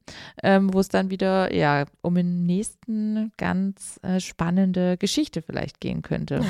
ähm, 0.44 0.74
wo 0.74 0.80
es 0.80 0.90
dann 0.90 1.10
wieder 1.10 1.54
ja 1.54 1.86
um 2.02 2.16
eine 2.16 2.30
nächsten 2.30 3.32
ganz 3.38 4.00
äh, 4.04 4.20
spannende 4.20 4.98
Geschichte 4.98 5.42
vielleicht 5.42 5.82
gehen 5.82 6.02
könnte. 6.02 6.42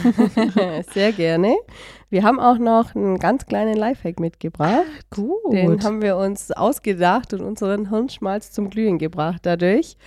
sehr 0.93 1.11
gerne. 1.11 1.55
Wir 2.09 2.23
haben 2.23 2.39
auch 2.39 2.57
noch 2.57 2.95
einen 2.95 3.17
ganz 3.17 3.45
kleinen 3.45 3.75
Lifehack 3.75 4.19
mitgebracht. 4.19 4.85
Ach, 4.85 5.15
gut. 5.15 5.53
Den 5.53 5.83
haben 5.83 6.01
wir 6.01 6.17
uns 6.17 6.51
ausgedacht 6.51 7.33
und 7.33 7.41
unseren 7.41 7.89
Hirnschmalz 7.89 8.51
zum 8.51 8.69
Glühen 8.69 8.99
gebracht 8.99 9.41
dadurch. 9.43 9.97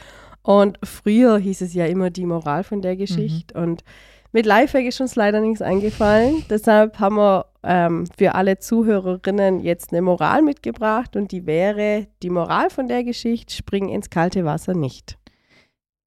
Und 0.43 0.79
früher 0.83 1.39
hieß 1.39 1.61
es 1.61 1.75
ja 1.75 1.85
immer 1.87 2.11
die 2.11 2.25
Moral 2.25 2.65
von 2.65 2.81
der 2.81 2.97
Geschichte 2.97 3.57
mhm. 3.57 3.63
und 3.63 3.85
mit 4.33 4.47
Lifehack 4.47 4.85
ist 4.85 5.01
uns 5.01 5.17
leider 5.17 5.41
nichts 5.41 5.63
eingefallen. 5.63 6.45
Deshalb 6.51 6.99
haben 6.99 7.17
wir 7.17 7.47
ähm, 7.63 8.07
für 8.17 8.35
alle 8.35 8.59
Zuhörerinnen 8.59 9.61
jetzt 9.61 9.93
eine 9.93 10.03
Moral 10.03 10.43
mitgebracht 10.43 11.17
und 11.17 11.33
die 11.33 11.47
wäre, 11.47 12.07
die 12.23 12.31
Moral 12.31 12.71
von 12.71 12.89
der 12.89 13.05
Geschichte, 13.05 13.55
spring 13.55 13.89
ins 13.89 14.11
kalte 14.11 14.45
Wasser 14.45 14.75
nicht. 14.75 15.19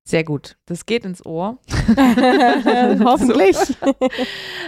Sehr 0.03 0.23
gut. 0.23 0.57
Das 0.65 0.85
geht 0.85 1.05
ins 1.05 1.25
Ohr. 1.25 1.57
Hoffentlich. 3.03 3.57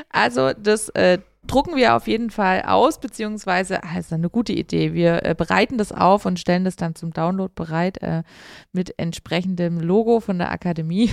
also 0.09 0.51
das 0.53 0.89
äh, 0.89 1.19
drucken 1.47 1.75
wir 1.75 1.95
auf 1.95 2.07
jeden 2.07 2.29
Fall 2.29 2.63
aus, 2.63 2.99
beziehungsweise, 2.99 3.83
ah, 3.83 3.97
ist 3.99 4.13
eine 4.13 4.29
gute 4.29 4.53
Idee. 4.53 4.93
Wir 4.93 5.25
äh, 5.25 5.35
bereiten 5.35 5.77
das 5.77 5.91
auf 5.91 6.25
und 6.25 6.39
stellen 6.39 6.65
das 6.65 6.75
dann 6.75 6.95
zum 6.95 7.11
Download 7.11 7.51
bereit 7.53 8.01
äh, 8.01 8.23
mit 8.71 8.97
entsprechendem 8.97 9.79
Logo 9.79 10.19
von 10.19 10.37
der 10.37 10.51
Akademie. 10.51 11.11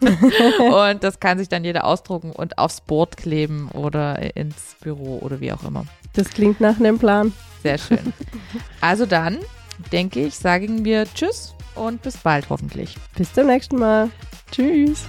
und 0.58 1.04
das 1.04 1.20
kann 1.20 1.38
sich 1.38 1.48
dann 1.48 1.64
jeder 1.64 1.84
ausdrucken 1.84 2.32
und 2.32 2.58
aufs 2.58 2.80
Board 2.80 3.16
kleben 3.16 3.68
oder 3.72 4.36
ins 4.36 4.76
Büro 4.80 5.18
oder 5.18 5.40
wie 5.40 5.52
auch 5.52 5.64
immer. 5.64 5.84
Das 6.14 6.30
klingt 6.30 6.60
nach 6.60 6.78
einem 6.78 6.98
Plan. 6.98 7.32
Sehr 7.62 7.78
schön. 7.78 8.12
Also 8.80 9.06
dann, 9.06 9.38
denke 9.92 10.24
ich, 10.24 10.36
sagen 10.36 10.84
wir 10.84 11.04
Tschüss 11.04 11.54
und 11.74 12.02
bis 12.02 12.16
bald 12.16 12.48
hoffentlich. 12.48 12.96
Bis 13.16 13.32
zum 13.32 13.46
nächsten 13.46 13.76
Mal. 13.76 14.10
Tschüss. 14.50 15.04